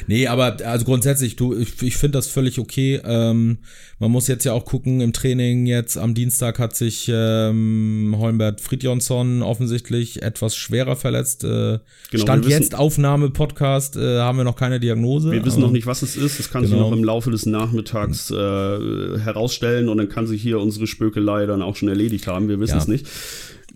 Nee, 0.08 0.28
aber 0.28 0.58
also 0.66 0.86
grundsätzlich, 0.86 1.36
du, 1.38 1.58
ich, 1.58 1.82
ich 1.82 1.96
finde 1.98 2.18
das 2.18 2.28
völlig 2.28 2.60
okay. 2.60 3.00
Ähm, 3.04 3.60
man 3.98 4.12
muss 4.12 4.28
jetzt 4.28 4.44
ja 4.44 4.52
auch 4.54 4.66
gucken, 4.66 5.00
im 5.02 5.14
Training 5.14 5.66
jetzt 5.66 5.98
am 5.98 6.14
Dienstag 6.14 6.60
hat 6.60 6.76
sich 6.76 7.10
ähm, 7.12 8.14
Holmbert 8.18 8.60
Fridjonsson 8.62 9.42
offensichtlich 9.42 10.22
etwas 10.22 10.56
schwerer 10.56 10.96
verletzt. 10.96 11.44
Äh, 11.44 11.80
Genau, 12.12 12.24
Stand 12.24 12.46
wissen- 12.46 12.62
jetzt 12.62 12.76
Aufnahme 12.76 13.30
Podcast, 13.32 13.96
äh, 13.96 14.20
haben 14.20 14.38
wir 14.38 14.44
noch 14.44 14.56
keine 14.58 14.80
Diagnose. 14.80 15.32
Wir 15.32 15.44
wissen 15.46 15.62
noch 15.62 15.72
nicht, 15.72 15.88
was 15.88 16.02
es 16.04 16.16
ist. 16.16 16.38
Das 16.40 16.52
kann 16.52 16.64
sich 16.64 16.72
Genau. 16.74 16.90
noch 16.92 16.96
im 16.98 17.04
Laufe 17.04 17.32
des 17.32 17.46
Nachmittags 17.48 18.30
äh, 18.30 18.36
herausstellen 19.20 19.90
und 19.90 19.98
dann 19.98 20.10
kann 20.10 20.28
sich 20.28 20.42
hier 20.42 20.60
unsere 20.60 20.86
Spökelei 20.86 21.46
dann 21.48 21.62
auch 21.64 21.76
schon 21.76 21.88
erledigt 21.90 22.28
haben. 22.28 22.50
Wir 22.50 22.60
wissen 22.60 22.74
Ja. 22.76 22.78
es 22.82 22.88
nicht. 22.88 23.08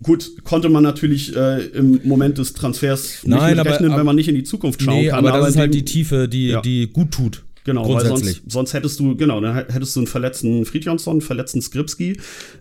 Gut, 0.02 0.44
konnte 0.44 0.68
man 0.68 0.82
natürlich 0.84 1.34
äh, 1.34 1.64
im 1.66 2.00
Moment 2.04 2.38
des 2.38 2.52
Transfers 2.52 3.24
nicht 3.24 3.26
Nein, 3.26 3.58
aber- 3.58 3.70
rechnen, 3.70 3.90
aber- 3.90 3.98
wenn 4.00 4.06
man 4.06 4.16
nicht 4.16 4.28
in 4.28 4.34
die 4.36 4.44
Zukunft 4.44 4.80
schauen 4.82 4.94
Nee, 4.94 5.08
kann. 5.08 5.18
aber 5.26 5.38
das 5.38 5.50
ist 5.50 5.56
halt 5.56 5.74
die 5.74 5.84
Tiefe, 5.84 6.28
die, 6.28 6.48
Ja. 6.48 6.60
die 6.60 6.86
gut 6.88 7.10
tut. 7.10 7.42
Genau, 7.64 7.82
weil 7.82 8.02
grundsätzlich. 8.04 8.36
sonst, 8.42 8.52
sonst 8.52 8.74
hättest 8.74 8.98
du, 9.00 9.14
genau, 9.16 9.40
dann 9.40 9.54
hättest 9.68 9.94
du 9.96 10.00
einen 10.00 10.06
verletzten 10.06 10.64
Fridjonsson, 10.64 11.14
einen 11.14 11.20
verletzten 11.20 11.60
Skripski, 11.60 12.16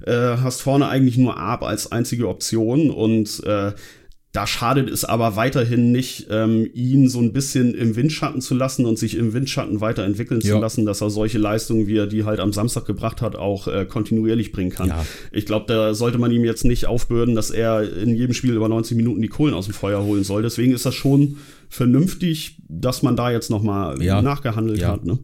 äh, 0.05 0.11
hast 0.11 0.61
vorne 0.61 0.87
eigentlich 0.89 1.17
nur 1.17 1.37
Arp 1.37 1.63
als 1.63 1.91
einzige 1.91 2.27
Option 2.27 2.89
und 2.89 3.41
äh, 3.45 3.71
da 4.33 4.45
schadet 4.45 4.89
es 4.89 5.03
aber 5.05 5.35
weiterhin 5.35 5.91
nicht, 5.91 6.27
ähm, 6.29 6.69
ihn 6.73 7.09
so 7.09 7.19
ein 7.19 7.33
bisschen 7.33 7.73
im 7.73 7.95
Windschatten 7.95 8.41
zu 8.41 8.53
lassen 8.53 8.85
und 8.85 8.99
sich 8.99 9.15
im 9.15 9.33
Windschatten 9.33 9.81
weiterentwickeln 9.81 10.41
Ja. 10.41 10.55
zu 10.55 10.61
lassen, 10.61 10.85
dass 10.85 11.01
er 11.01 11.09
solche 11.09 11.37
Leistungen, 11.39 11.87
wie 11.87 11.97
er 11.97 12.05
die 12.07 12.23
halt 12.23 12.39
am 12.39 12.53
Samstag 12.53 12.85
gebracht 12.85 13.21
hat, 13.21 13.35
auch 13.35 13.67
äh, 13.67 13.85
kontinuierlich 13.85 14.51
bringen 14.51 14.69
kann. 14.69 14.89
Ja. 14.89 15.05
Ich 15.31 15.45
glaube, 15.45 15.65
da 15.67 15.93
sollte 15.95 16.17
man 16.19 16.29
ihm 16.31 16.43
jetzt 16.43 16.65
nicht 16.65 16.85
aufbürden, 16.85 17.35
dass 17.35 17.49
er 17.51 17.91
in 17.97 18.15
jedem 18.15 18.33
Spiel 18.33 18.53
über 18.53 18.67
90 18.69 18.95
Minuten 18.97 19.21
die 19.21 19.27
Kohlen 19.29 19.53
aus 19.55 19.65
dem 19.65 19.73
Feuer 19.73 20.03
holen 20.03 20.23
soll. 20.23 20.43
Deswegen 20.43 20.73
ist 20.73 20.85
das 20.85 20.93
schon 20.93 21.37
vernünftig, 21.69 22.57
dass 22.67 23.01
man 23.03 23.15
da 23.15 23.31
jetzt 23.31 23.49
noch 23.49 23.63
mal 23.63 24.01
Ja. 24.03 24.21
nachgehandelt 24.21 24.79
Ja. 24.79 24.91
hat. 24.91 25.05
Ne? 25.05 25.19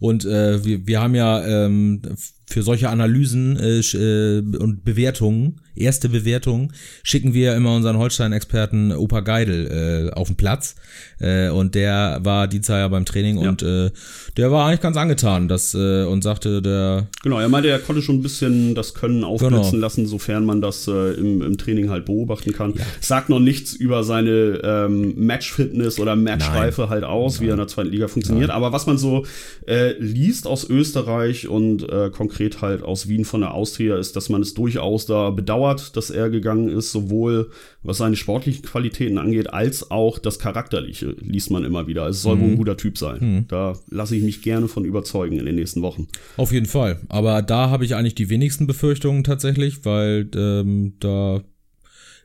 Und 0.00 0.24
äh, 0.24 0.64
wir, 0.64 0.86
wir 0.86 1.00
haben 1.00 1.14
ja 1.14 1.44
ähm, 1.66 2.02
für 2.46 2.62
solche 2.62 2.88
Analysen 2.88 3.56
äh, 3.56 3.78
äh, 3.80 4.38
und 4.58 4.84
Bewertungen, 4.84 5.60
erste 5.76 6.08
Bewertungen, 6.08 6.72
schicken 7.02 7.34
wir 7.34 7.46
ja 7.46 7.54
immer 7.56 7.74
unseren 7.74 7.98
Holstein-Experten 7.98 8.92
Opa 8.92 9.20
Geidel 9.20 10.10
äh, 10.10 10.14
auf 10.14 10.28
den 10.28 10.36
Platz. 10.36 10.76
Äh, 11.20 11.48
und 11.50 11.74
der 11.74 12.20
war 12.22 12.48
Dienstag 12.48 12.78
ja 12.78 12.88
beim 12.88 13.04
Training 13.04 13.38
Ja. 13.40 13.48
und 13.48 13.62
äh, 13.62 13.90
der 14.36 14.50
war 14.50 14.66
eigentlich 14.66 14.80
ganz 14.80 14.96
angetan 14.96 15.48
das, 15.48 15.74
äh, 15.74 16.04
und 16.04 16.22
sagte, 16.22 16.60
der 16.62 17.06
Genau, 17.22 17.38
er 17.40 17.48
meinte, 17.48 17.68
er 17.70 17.78
konnte 17.78 18.02
schon 18.02 18.16
ein 18.16 18.22
bisschen 18.22 18.74
das 18.74 18.94
Können 18.94 19.24
aufblitzen 19.24 19.72
Genau. 19.72 19.80
lassen, 19.82 20.06
sofern 20.06 20.44
man 20.44 20.60
das 20.60 20.86
äh, 20.88 21.12
im, 21.14 21.42
im 21.42 21.56
Training 21.58 21.90
halt 21.90 22.04
beobachten 22.04 22.52
kann. 22.52 22.74
Sagt 23.00 23.28
noch 23.28 23.40
nichts 23.40 23.72
über 23.74 24.04
seine 24.04 24.60
ähm, 24.62 25.14
Matchfitness 25.16 25.98
oder 25.98 26.16
Matchreife 26.16 26.88
halt 26.88 27.04
aus, 27.04 27.40
wie 27.40 27.46
er 27.48 27.52
in 27.52 27.58
der 27.58 27.68
zweiten 27.68 27.90
Liga 27.90 28.08
funktioniert. 28.08 28.50
Aber 28.50 28.72
was 28.72 28.86
man 28.86 28.98
so 28.98 29.24
äh, 29.66 29.92
liest 29.98 30.46
aus 30.46 30.68
Österreich 30.68 31.48
und 31.48 31.88
äh, 31.88 32.10
konkret 32.10 32.60
halt 32.62 32.82
aus 32.82 33.08
Wien 33.08 33.24
von 33.24 33.40
der 33.40 33.54
Austria, 33.54 33.96
ist, 33.96 34.16
dass 34.16 34.28
man 34.28 34.42
es 34.42 34.54
durchaus 34.54 35.06
da 35.06 35.30
bedauert, 35.30 35.63
dass 35.72 36.10
er 36.10 36.30
gegangen 36.30 36.68
ist, 36.68 36.92
sowohl 36.92 37.50
was 37.82 37.98
seine 37.98 38.16
sportlichen 38.16 38.62
Qualitäten 38.62 39.18
angeht, 39.18 39.52
als 39.52 39.90
auch 39.90 40.18
das 40.18 40.38
Charakterliche, 40.38 41.16
liest 41.20 41.50
man 41.50 41.64
immer 41.64 41.86
wieder. 41.86 42.06
Es 42.08 42.22
soll 42.22 42.38
wohl 42.40 42.48
ein 42.48 42.56
guter 42.56 42.76
Typ 42.76 42.98
sein. 42.98 43.46
Da 43.48 43.74
lasse 43.90 44.16
ich 44.16 44.22
mich 44.22 44.42
gerne 44.42 44.68
von 44.68 44.84
überzeugen 44.84 45.38
in 45.38 45.46
den 45.46 45.54
nächsten 45.54 45.82
Wochen. 45.82 46.08
auf 46.36 46.52
jeden 46.52 46.66
Fall. 46.66 47.00
Aber 47.08 47.42
da 47.42 47.70
habe 47.70 47.84
ich 47.84 47.94
eigentlich 47.94 48.14
die 48.14 48.28
wenigsten 48.28 48.66
Befürchtungen 48.66 49.24
tatsächlich, 49.24 49.84
weil 49.84 50.28
ähm, 50.34 50.94
da 51.00 51.42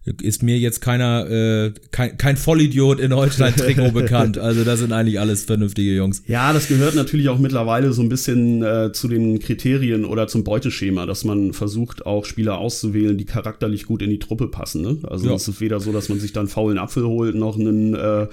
ist 0.05 0.41
mir 0.43 0.57
jetzt 0.57 0.81
keiner, 0.81 1.29
äh, 1.29 1.73
kein, 1.91 2.17
kein 2.17 2.35
Vollidiot 2.37 2.99
in 2.99 3.13
Holstein-Trikot 3.13 3.91
bekannt. 3.93 4.37
Also 4.37 4.63
das 4.63 4.79
sind 4.79 4.91
eigentlich 4.91 5.19
alles 5.19 5.43
vernünftige 5.43 5.93
Jungs. 5.95 6.23
Ja, 6.25 6.51
das 6.53 6.67
gehört 6.67 6.95
natürlich 6.95 7.29
auch 7.29 7.37
mittlerweile 7.37 7.93
so 7.93 8.01
ein 8.01 8.09
bisschen 8.09 8.63
äh, 8.63 8.91
zu 8.91 9.07
den 9.07 9.39
Kriterien 9.39 10.05
oder 10.05 10.27
zum 10.27 10.43
Beuteschema, 10.43 11.05
dass 11.05 11.25
man 11.25 11.53
versucht, 11.53 12.05
auch 12.05 12.25
Spieler 12.25 12.57
auszuwählen, 12.57 13.17
die 13.17 13.25
charakterlich 13.25 13.85
gut 13.85 14.01
in 14.01 14.09
die 14.09 14.19
Truppe 14.19 14.47
passen. 14.47 14.81
Ne? 14.81 14.97
Also 15.03 15.27
Ja. 15.27 15.35
es 15.35 15.47
ist 15.47 15.61
weder 15.61 15.79
so, 15.79 15.91
dass 15.91 16.09
man 16.09 16.19
sich 16.19 16.33
dann 16.33 16.47
faulen 16.47 16.77
Apfel 16.79 17.03
holt, 17.05 17.35
noch 17.35 17.59
einen, 17.59 17.93
äh, 17.93 18.27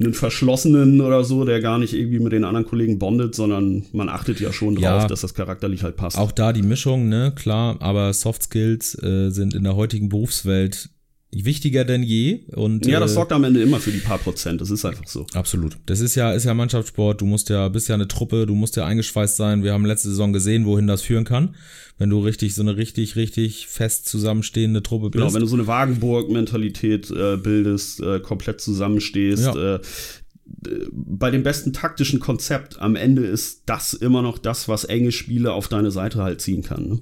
einen 0.00 0.12
verschlossenen 0.12 1.00
oder 1.00 1.22
so, 1.22 1.44
der 1.44 1.60
gar 1.60 1.78
nicht 1.78 1.94
irgendwie 1.94 2.18
mit 2.18 2.32
den 2.32 2.42
anderen 2.42 2.66
Kollegen 2.66 2.98
bondet, 2.98 3.36
sondern 3.36 3.84
man 3.92 4.08
achtet 4.08 4.40
ja 4.40 4.52
schon 4.52 4.74
drauf, 4.74 4.82
Ja. 4.82 5.06
dass 5.06 5.20
das 5.20 5.34
charakterlich 5.34 5.84
halt 5.84 5.94
passt. 5.96 6.18
Auch 6.18 6.32
da 6.32 6.52
die 6.52 6.62
Mischung, 6.62 7.08
ne, 7.08 7.32
klar, 7.36 7.76
aber 7.80 8.12
Soft 8.12 8.42
Skills 8.42 9.00
äh, 9.02 9.30
sind 9.30 9.54
in 9.54 9.62
der 9.62 9.76
heutigen 9.76 10.08
Berufswelt 10.08 10.88
wichtiger 11.34 11.84
denn 11.84 12.02
je. 12.02 12.40
Und, 12.54 12.86
ja, 12.86 13.00
das 13.00 13.12
äh, 13.12 13.14
sorgt 13.14 13.32
am 13.32 13.44
Ende 13.44 13.62
immer 13.62 13.80
für 13.80 13.90
die 13.90 13.98
paar 13.98 14.18
Prozent. 14.18 14.60
Das 14.60 14.70
ist 14.70 14.84
einfach 14.84 15.06
so. 15.06 15.26
Absolut. 15.34 15.76
Das 15.86 16.00
ist 16.00 16.14
ja, 16.14 16.32
ist 16.32 16.44
ja 16.44 16.54
Mannschaftssport. 16.54 17.20
Du 17.20 17.26
musst 17.26 17.48
ja, 17.48 17.68
bist 17.68 17.88
ja 17.88 17.94
eine 17.94 18.06
Truppe, 18.06 18.46
du 18.46 18.54
musst 18.54 18.76
ja 18.76 18.86
eingeschweißt 18.86 19.36
sein. 19.36 19.64
Wir 19.64 19.72
haben 19.72 19.84
letzte 19.84 20.08
Saison 20.10 20.32
gesehen, 20.32 20.66
wohin 20.66 20.86
das 20.86 21.02
führen 21.02 21.24
kann. 21.24 21.56
Wenn 21.98 22.10
du 22.10 22.20
richtig, 22.20 22.54
so 22.54 22.62
eine 22.62 22.76
richtig, 22.76 23.16
richtig 23.16 23.66
fest 23.66 24.06
zusammenstehende 24.06 24.82
Truppe 24.82 25.10
bist. 25.10 25.20
Genau, 25.22 25.32
wenn 25.34 25.40
du 25.40 25.46
so 25.46 25.56
eine 25.56 25.66
Wagenburg-Mentalität 25.66 27.10
äh, 27.10 27.36
bildest, 27.36 28.00
äh, 28.00 28.20
komplett 28.20 28.60
zusammenstehst, 28.60 29.44
Ja. 29.44 29.76
äh, 29.76 29.80
bei 30.92 31.30
dem 31.30 31.42
besten 31.42 31.72
taktischen 31.72 32.20
Konzept 32.20 32.78
am 32.80 32.96
Ende 32.96 33.24
ist 33.24 33.62
das 33.66 33.94
immer 33.94 34.22
noch 34.22 34.38
das, 34.38 34.68
was 34.68 34.84
enge 34.84 35.10
Spiele 35.12 35.52
auf 35.52 35.68
deine 35.68 35.90
Seite 35.90 36.22
halt 36.22 36.40
ziehen 36.40 36.62
kann. 36.62 36.88
Ne? 36.88 36.98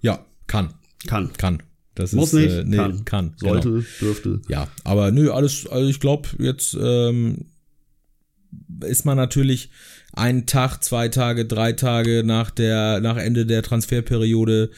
ja, 0.00 0.24
kann. 0.46 0.74
Kann. 1.06 1.32
Kann. 1.34 1.62
Das 1.94 2.12
Muss 2.12 2.32
ist, 2.32 2.40
nicht, 2.40 2.52
äh, 2.52 2.64
nee, 2.64 2.76
kann. 2.76 3.04
kann. 3.04 3.32
Sollte, 3.36 3.68
Genau. 3.68 3.84
dürfte. 4.00 4.40
Ja, 4.48 4.68
aber 4.84 5.10
nö, 5.10 5.30
alles, 5.30 5.66
also 5.66 5.88
ich 5.88 6.00
glaube, 6.00 6.28
jetzt 6.38 6.76
ähm, 6.80 7.46
ist 8.84 9.04
man 9.04 9.16
natürlich 9.16 9.70
einen 10.12 10.46
Tag, 10.46 10.82
zwei 10.82 11.08
Tage, 11.08 11.46
drei 11.46 11.72
Tage 11.72 12.22
nach 12.24 12.50
der, 12.50 13.00
nach 13.00 13.16
Ende 13.16 13.46
der 13.46 13.62
Transferperiode 13.62 14.70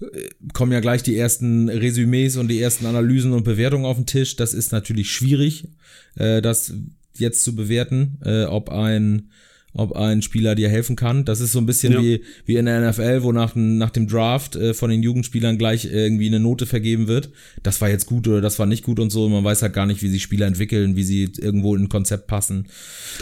äh, 0.00 0.06
kommen 0.52 0.72
ja 0.72 0.80
gleich 0.80 1.02
die 1.02 1.16
ersten 1.16 1.68
Resümees 1.68 2.36
und 2.36 2.48
die 2.48 2.60
ersten 2.60 2.86
Analysen 2.86 3.32
und 3.32 3.44
Bewertungen 3.44 3.84
auf 3.84 3.96
den 3.96 4.06
Tisch. 4.06 4.36
Das 4.36 4.54
ist 4.54 4.72
natürlich 4.72 5.10
schwierig, 5.10 5.68
äh, 6.16 6.42
das 6.42 6.72
jetzt 7.16 7.44
zu 7.44 7.54
bewerten, 7.54 8.18
äh, 8.24 8.44
ob 8.44 8.70
ein 8.70 9.30
ob 9.72 9.92
ein 9.92 10.20
Spieler 10.22 10.54
dir 10.56 10.68
helfen 10.68 10.96
kann. 10.96 11.24
Das 11.24 11.40
ist 11.40 11.52
so 11.52 11.58
ein 11.60 11.66
bisschen 11.66 11.92
Ja. 11.92 12.02
wie, 12.02 12.22
wie 12.44 12.56
in 12.56 12.66
der 12.66 12.80
NFL, 12.90 13.22
wo 13.22 13.30
nach, 13.32 13.52
dem- 13.52 13.78
nach 13.78 13.90
dem 13.90 14.08
Draft 14.08 14.56
äh, 14.56 14.74
von 14.74 14.90
den 14.90 15.02
Jugendspielern 15.02 15.58
gleich 15.58 15.84
irgendwie 15.84 16.26
eine 16.26 16.40
Note 16.40 16.66
vergeben 16.66 17.06
wird. 17.06 17.30
Das 17.62 17.80
war 17.80 17.88
jetzt 17.88 18.06
gut 18.06 18.26
oder 18.26 18.40
das 18.40 18.58
war 18.58 18.66
nicht 18.66 18.82
gut 18.82 18.98
und 18.98 19.10
so. 19.10 19.28
Man 19.28 19.44
weiß 19.44 19.62
halt 19.62 19.72
gar 19.72 19.86
nicht, 19.86 20.02
wie 20.02 20.08
sich 20.08 20.22
Spieler 20.22 20.46
entwickeln, 20.46 20.96
wie 20.96 21.04
sie 21.04 21.30
irgendwo 21.38 21.76
in 21.76 21.82
ein 21.84 21.88
Konzept 21.88 22.26
passen. 22.26 22.66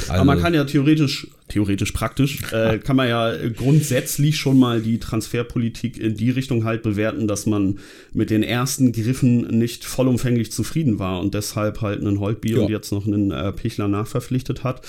Also, 0.02 0.12
Aber 0.12 0.24
man 0.24 0.40
kann 0.40 0.54
ja 0.54 0.64
theoretisch, 0.64 1.26
theoretisch 1.48 1.92
praktisch, 1.92 2.40
äh, 2.52 2.78
kann 2.82 2.96
man 2.96 3.08
ja 3.08 3.34
grundsätzlich 3.54 4.38
schon 4.38 4.58
mal 4.58 4.80
die 4.80 4.98
Transferpolitik 4.98 5.98
in 5.98 6.14
die 6.16 6.30
Richtung 6.30 6.64
halt 6.64 6.82
bewerten, 6.82 7.28
dass 7.28 7.44
man 7.44 7.78
mit 8.14 8.30
den 8.30 8.42
ersten 8.42 8.92
Griffen 8.92 9.42
nicht 9.58 9.84
vollumfänglich 9.84 10.50
zufrieden 10.50 10.98
war 10.98 11.20
und 11.20 11.34
deshalb 11.34 11.82
halt 11.82 12.00
einen 12.00 12.20
Holtby 12.20 12.52
Ja. 12.52 12.60
und 12.60 12.70
jetzt 12.70 12.90
noch 12.90 13.06
einen 13.06 13.30
äh, 13.30 13.52
Pichler 13.52 13.88
nachverpflichtet 13.88 14.64
hat. 14.64 14.80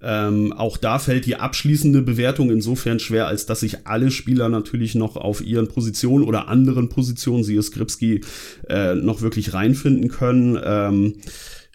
Ähm, 0.00 0.52
auch 0.52 0.76
da 0.76 0.98
fällt 0.98 1.26
die 1.26 1.36
abschließende 1.36 2.02
Bewertung 2.02 2.50
insofern 2.50 3.00
schwer, 3.00 3.26
als 3.26 3.46
dass 3.46 3.60
sich 3.60 3.86
alle 3.86 4.10
Spieler 4.10 4.48
natürlich 4.48 4.94
noch 4.94 5.16
auf 5.16 5.40
ihren 5.40 5.68
Positionen 5.68 6.24
oder 6.24 6.48
anderen 6.48 6.88
Positionen, 6.88 7.44
siehe 7.44 7.62
Skripski, 7.62 8.20
äh, 8.68 8.94
noch 8.94 9.22
wirklich 9.22 9.54
reinfinden 9.54 10.08
können. 10.08 10.58
Ähm, 10.62 11.14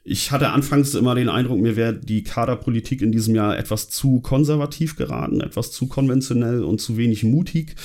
ich 0.05 0.31
hatte 0.31 0.49
anfangs 0.49 0.95
immer 0.95 1.15
den 1.15 1.29
Eindruck, 1.29 1.61
mir 1.61 1.77
wäre 1.77 1.93
die 1.93 2.23
Kaderpolitik 2.23 3.01
in 3.01 3.13
diesem 3.13 3.35
Jahr 3.35 3.57
etwas 3.57 3.89
zu 3.89 4.19
konservativ 4.19 4.97
geraten, 4.97 5.39
etwas 5.39 5.71
zu 5.71 5.87
konventionell 5.87 6.61
und 6.61 6.81
zu 6.81 6.97
wenig 6.97 7.23
mutig, 7.23 7.75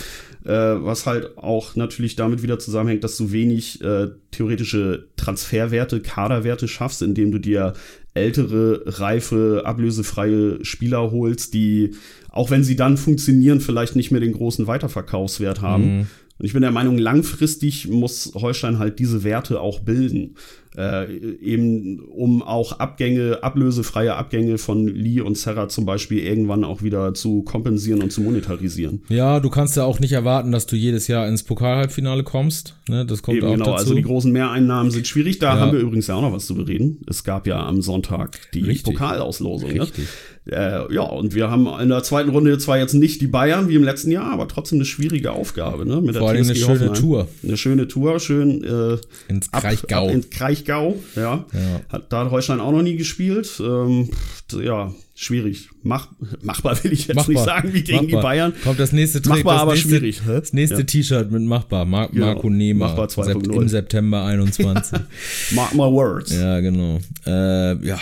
äh, 0.44 0.50
was 0.50 1.06
halt 1.06 1.38
auch 1.38 1.76
natürlich 1.76 2.16
damit 2.16 2.42
wieder 2.42 2.58
zusammenhängt, 2.58 3.04
dass 3.04 3.16
du 3.16 3.30
wenig 3.30 3.80
äh, 3.82 4.08
theoretische 4.32 5.06
Transferwerte, 5.16 6.00
Kaderwerte 6.00 6.66
schaffst, 6.66 7.02
indem 7.02 7.30
du 7.30 7.38
dir 7.38 7.74
ältere, 8.18 8.82
reife, 8.86 9.62
ablösefreie 9.64 10.64
Spieler 10.64 11.10
holst, 11.10 11.54
die, 11.54 11.92
auch 12.30 12.50
wenn 12.50 12.64
sie 12.64 12.76
dann 12.76 12.96
funktionieren, 12.96 13.60
vielleicht 13.60 13.96
nicht 13.96 14.10
mehr 14.10 14.20
den 14.20 14.32
großen 14.32 14.66
Weiterverkaufswert 14.66 15.60
haben. 15.60 16.08
Und 16.38 16.44
ich 16.46 16.52
bin 16.52 16.62
der 16.62 16.70
Meinung, 16.70 16.98
langfristig 16.98 17.88
muss 17.88 18.32
Holstein 18.34 18.78
halt 18.78 18.98
diese 19.00 19.24
Werte 19.24 19.60
auch 19.60 19.80
bilden. 19.80 20.36
Äh, 20.78 21.12
eben 21.42 21.98
um 21.98 22.40
auch 22.40 22.78
Abgänge, 22.78 23.38
ablösefreie 23.42 24.14
Abgänge 24.14 24.58
von 24.58 24.86
Lee 24.86 25.20
und 25.20 25.36
Serra 25.36 25.66
zum 25.68 25.84
Beispiel 25.86 26.20
irgendwann 26.20 26.62
auch 26.62 26.82
wieder 26.84 27.14
zu 27.14 27.42
kompensieren 27.42 28.00
und 28.00 28.12
zu 28.12 28.20
monetarisieren. 28.20 29.02
ja, 29.08 29.40
du 29.40 29.50
kannst 29.50 29.76
ja 29.76 29.82
auch 29.82 29.98
nicht 29.98 30.12
erwarten, 30.12 30.52
dass 30.52 30.66
du 30.66 30.76
jedes 30.76 31.08
Jahr 31.08 31.26
ins 31.26 31.42
Pokalhalbdafinale 31.42 32.22
kommst. 32.22 32.76
Ne, 32.88 33.04
das 33.04 33.22
kommt 33.22 33.38
Eben 33.38 33.46
auch 33.48 33.52
genau, 33.54 33.64
dazu. 33.64 33.76
also 33.78 33.94
die 33.94 34.02
großen 34.02 34.30
Mehreinnahmen 34.30 34.92
sind 34.92 35.06
schwierig. 35.08 35.40
Da 35.40 35.54
Ja. 35.56 35.60
haben 35.60 35.72
wir 35.72 35.80
übrigens 35.80 36.06
ja 36.06 36.14
auch 36.14 36.22
noch 36.22 36.32
was 36.32 36.46
zu 36.46 36.54
bereden. 36.54 37.00
Es 37.08 37.24
gab 37.24 37.48
ja 37.48 37.66
am 37.66 37.82
Sonntag 37.82 38.38
die 38.54 38.60
Richtig. 38.60 38.94
Pokalauslosung. 38.94 39.72
Ne? 39.72 39.82
Richtig. 39.82 40.06
Äh, 40.50 40.94
ja, 40.94 41.02
und 41.02 41.34
wir 41.34 41.50
haben 41.50 41.68
in 41.82 41.90
der 41.90 42.02
zweiten 42.02 42.30
Runde 42.30 42.56
zwar 42.56 42.78
jetzt 42.78 42.94
nicht 42.94 43.20
die 43.20 43.26
Bayern 43.26 43.68
wie 43.68 43.74
im 43.74 43.82
letzten 43.84 44.10
Jahr, 44.10 44.32
aber 44.32 44.48
trotzdem 44.48 44.78
eine 44.78 44.86
schwierige 44.86 45.32
Aufgabe. 45.32 45.84
Ne? 45.84 46.00
Mit 46.00 46.16
Vor 46.16 46.30
allem 46.30 46.42
eine 46.44 46.54
schöne 46.54 46.68
Hoffenheim. 46.68 46.94
Tour. 46.94 47.28
Eine 47.42 47.56
schöne 47.58 47.86
Tour, 47.88 48.18
schön 48.20 48.64
äh, 48.64 48.96
Ins 49.30 49.52
ab- 49.52 49.60
Kraichgau. 49.60 50.06
Ab 50.08 50.14
ins 50.14 50.30
Kraichgau, 50.30 50.67
ja. 50.68 50.92
Ja. 51.16 51.44
Hat 51.88 52.12
da 52.12 52.24
hat 52.24 52.30
Holstein 52.30 52.60
auch 52.60 52.70
noch 52.72 52.82
nie 52.82 52.96
gespielt. 52.96 53.50
Ähm, 53.60 54.10
ja, 54.52 54.92
schwierig. 55.14 55.68
Mach, 55.82 56.08
machbar 56.42 56.82
will 56.84 56.92
ich 56.92 57.08
jetzt 57.08 57.28
nicht 57.28 57.40
sagen, 57.42 57.72
wie 57.74 57.82
gegen 57.82 58.06
die 58.06 58.14
Machbar. 58.14 58.22
Bayern. 58.30 58.52
Kommt 58.62 58.78
das 58.78 58.92
nächste 58.92 59.20
Trick, 59.22 59.44
Machbar, 59.44 59.54
das 59.54 59.62
aber 59.62 59.72
nächste, 59.72 59.88
schwierig. 59.88 60.22
hä? 60.26 60.40
Das 60.40 60.52
nächste 60.52 60.78
Ja. 60.78 60.82
T-Shirt 60.84 61.30
mit 61.30 61.42
Machbar. 61.42 61.84
Mar 61.84 62.08
Genau. 62.12 62.26
Marco 62.26 62.50
Nehmer. 62.50 62.88
Machbar 62.88 63.08
2.0. 63.08 63.52
Im 63.62 63.68
September 63.68 64.24
21. 64.24 65.00
Mark 65.52 65.72
my 65.74 65.80
words. 65.80 66.32
ja, 66.34 66.60
genau. 66.60 67.00
Äh, 67.26 67.84
ja. 67.86 67.98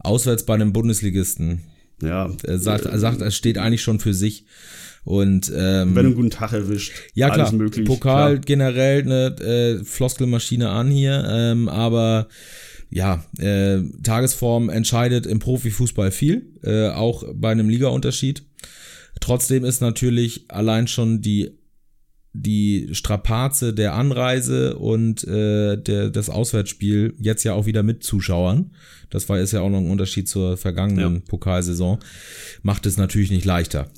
Auswärts 0.00 0.44
bei 0.44 0.54
einem 0.54 0.72
Bundesligisten. 0.72 1.62
Ja. 2.02 2.30
Er 2.42 2.58
sagt, 2.58 2.86
er 2.86 2.98
sagt, 2.98 3.20
er 3.20 3.30
steht 3.30 3.58
eigentlich 3.58 3.82
schon 3.82 4.00
für 4.00 4.14
sich. 4.14 4.44
Und 5.04 5.50
ähm, 5.54 5.94
Wenn 5.94 5.94
du 5.94 6.00
einen 6.00 6.14
guten 6.14 6.30
Tag 6.30 6.52
erwischt, 6.52 6.92
ja 7.14 7.28
klar, 7.28 7.46
alles 7.46 7.52
möglich. 7.52 7.86
Pokal 7.86 8.32
klar. 8.34 8.44
generell 8.44 9.02
eine 9.02 9.26
äh, 9.40 9.84
Floskelmaschine 9.84 10.68
an 10.68 10.90
hier, 10.90 11.24
ähm, 11.28 11.68
aber 11.68 12.28
ja, 12.90 13.24
äh, 13.38 13.78
Tagesform 14.02 14.68
entscheidet 14.68 15.26
im 15.26 15.38
Profifußball 15.38 16.10
viel, 16.10 16.54
äh, 16.62 16.88
auch 16.88 17.24
bei 17.34 17.50
einem 17.50 17.68
Ligaunterschied. 17.68 18.42
Trotzdem 19.20 19.64
ist 19.64 19.80
natürlich 19.80 20.44
allein 20.48 20.86
schon 20.86 21.20
die 21.22 21.52
die 22.32 22.88
Strapaze 22.92 23.74
der 23.74 23.94
Anreise 23.94 24.76
und 24.76 25.24
äh, 25.24 25.76
der, 25.76 26.10
das 26.10 26.30
Auswärtsspiel 26.30 27.14
jetzt 27.18 27.42
ja 27.42 27.54
auch 27.54 27.66
wieder 27.66 27.82
mit 27.82 28.04
Zuschauern. 28.04 28.70
Das 29.10 29.28
war 29.28 29.40
ist 29.40 29.52
ja 29.52 29.62
auch 29.62 29.68
noch 29.68 29.78
ein 29.78 29.90
Unterschied 29.90 30.28
zur 30.28 30.56
vergangenen 30.56 31.14
Ja. 31.16 31.22
Pokalsaison. 31.26 31.98
Macht 32.62 32.86
es 32.86 32.96
natürlich 32.96 33.32
nicht 33.32 33.44
leichter. 33.44 33.90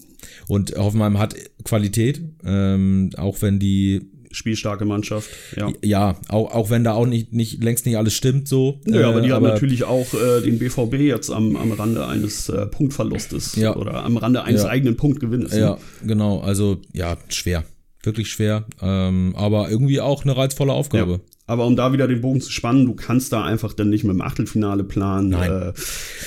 Und 0.53 0.75
Hoffenheim 0.77 1.19
hat 1.19 1.35
Qualität, 1.65 2.21
ähm, 2.45 3.09
auch 3.17 3.41
wenn 3.41 3.59
die 3.59 4.03
Spielstarke 4.33 4.85
Mannschaft. 4.85 5.31
Ja. 5.57 5.71
ja, 5.83 6.17
auch, 6.29 6.53
auch 6.53 6.69
wenn 6.69 6.85
da 6.85 6.93
auch 6.93 7.07
nicht, 7.07 7.33
nicht 7.33 7.65
längst 7.65 7.87
nicht 7.87 7.97
alles 7.97 8.13
stimmt 8.13 8.49
so. 8.49 8.79
Aber 8.87 9.17
äh, 9.19 9.23
die 9.23 9.33
haben 9.33 9.45
natürlich 9.45 9.85
auch 9.85 10.13
äh, 10.13 10.43
den 10.43 10.59
BVB 10.59 10.93
jetzt 11.01 11.31
am, 11.31 11.57
am 11.57 11.73
Rande 11.73 12.07
eines 12.07 12.51
äh, 12.51 12.67
Punktverlustes 12.67 13.57
Ja. 13.57 13.75
oder 13.77 14.05
am 14.05 14.19
Rande 14.19 14.43
eines 14.45 14.65
Ja. 14.65 14.69
eigenen 14.69 14.97
Punktgewinnes. 14.99 15.53
ne? 15.53 15.59
Ja, 15.61 15.79
genau. 16.07 16.41
Also 16.41 16.83
ja, 16.93 17.17
schwer. 17.29 17.65
Wirklich 18.03 18.29
schwer. 18.29 18.67
Ähm, 18.83 19.33
aber 19.35 19.71
irgendwie 19.71 20.01
auch 20.03 20.23
eine 20.25 20.37
reizvolle 20.37 20.75
Aufgabe. 20.75 21.21
Ja. 21.49 21.53
Aber 21.55 21.67
um 21.67 21.77
da 21.77 21.93
wieder 21.93 22.07
den 22.09 22.21
Bogen 22.21 22.41
zu 22.41 22.51
spannen, 22.51 22.87
du 22.87 22.95
kannst 22.95 23.33
da 23.33 23.45
einfach 23.45 23.73
dann 23.75 23.91
nicht 23.91 24.05
mit 24.05 24.15
dem 24.15 24.23
Achtelfinale 24.23 24.85
planen. 24.85 25.31
Nein. 25.31 25.51
Äh, 25.51 25.73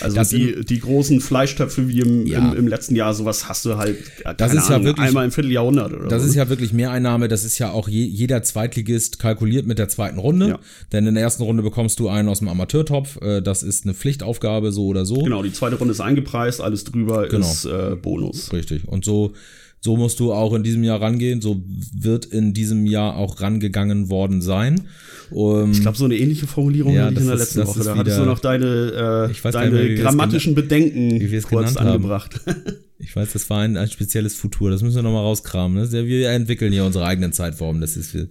also 0.01 0.15
Das 0.15 0.30
die, 0.30 0.63
die 0.65 0.80
großen 0.80 1.21
Fleischtöpfe 1.21 1.88
wie 1.88 2.01
im, 2.01 2.28
Ja. 2.28 2.51
im, 2.51 2.58
im 2.58 2.67
letzten 2.67 2.95
Jahr, 2.95 3.13
sowas 3.13 3.47
hast 3.49 3.65
du 3.65 3.78
halt, 3.78 3.97
äh, 4.25 4.36
Das 4.36 4.54
ist 4.54 4.67
ja 4.69 4.75
Ahnung, 4.75 4.86
wirklich- 4.88 5.08
einmal 5.08 5.25
im 5.25 5.32
Vierteljahrhundert 5.32 5.93
oder 5.93 6.08
Das 6.10 6.21
so. 6.21 6.28
ist 6.30 6.36
ja 6.36 6.49
wirklich 6.49 6.73
Mehreinnahme. 6.73 7.28
Das 7.28 7.43
ist 7.45 7.58
ja 7.60 7.71
auch 7.71 7.88
je, 7.88 8.04
jeder 8.06 8.43
Zweitligist 8.43 9.17
kalkuliert 9.19 9.65
mit 9.65 9.80
der 9.80 9.88
zweiten 9.89 10.19
Runde. 10.19 10.47
Ja. 10.49 10.60
Denn 10.91 11.08
in 11.08 11.15
der 11.15 11.23
ersten 11.23 11.43
Runde 11.43 11.63
bekommst 11.63 11.99
du 11.99 12.10
einen 12.10 12.28
aus 12.30 12.39
dem 12.39 12.49
Amateurtopf. 12.49 13.19
Äh, 13.21 13.41
Das 13.41 13.63
ist 13.63 13.86
eine 13.86 13.93
Pflichtaufgabe, 13.93 14.71
so 14.71 14.86
oder 14.88 15.06
so. 15.06 15.15
Genau, 15.23 15.41
die 15.43 15.54
zweite 15.54 15.75
Runde 15.78 15.93
ist 15.93 16.01
eingepreist, 16.01 16.62
alles 16.62 16.84
drüber 16.84 17.28
Genau. 17.30 17.45
ist 17.49 17.65
äh, 17.65 17.95
Bonus. 17.99 18.51
Richtig. 18.54 18.88
Und 18.88 19.06
so, 19.06 19.32
so 19.86 19.95
musst 19.95 20.19
du 20.19 20.34
auch 20.34 20.54
in 20.56 20.63
diesem 20.63 20.84
Jahr 20.84 21.00
rangehen. 21.00 21.41
So 21.41 21.63
wird 21.93 22.26
in 22.26 22.54
diesem 22.54 22.88
Jahr 22.88 23.15
auch 23.15 23.39
rangegangen 23.39 24.10
worden 24.10 24.41
sein. 24.41 24.88
Um, 25.30 25.71
Ich 25.71 25.82
glaube, 25.82 25.98
so 25.98 26.06
eine 26.06 26.17
ähnliche 26.17 26.48
Formulierung 26.48 26.93
Ja, 26.95 27.06
hatte 27.06 27.13
ich 27.13 27.19
in 27.21 27.28
der 27.28 27.36
letzten 27.38 27.67
Woche. 27.67 27.84
Da 27.84 27.95
hattest 27.95 28.17
du 28.17 28.26
noch 28.26 28.39
deine, 28.39 28.65
äh, 28.65 29.28
mehr, 29.28 29.52
deine 29.52 29.80
es 29.82 30.02
grammatischen 30.02 30.56
Bedenken 30.56 31.43
kurz 31.43 31.78
angebracht. 31.78 32.41
Ich 32.98 33.13
weiß, 33.13 33.34
das 33.34 33.50
war 33.50 33.60
ein, 33.60 33.76
ein 33.76 33.89
spezielles 33.89 34.36
Futur. 34.36 34.71
Das 34.71 34.82
müssen 34.82 34.95
wir 34.95 35.04
nochmal 35.04 35.24
rauskramen. 35.24 35.78
Ne? 35.91 36.08
Wir 36.08 36.30
entwickeln 36.30 36.71
hier 36.71 36.86
unsere 36.86 37.06
eigenen 37.06 37.34
Zeitformen. 37.34 37.82
Das 37.82 37.98
ist 37.98 38.12
viel. 38.12 38.30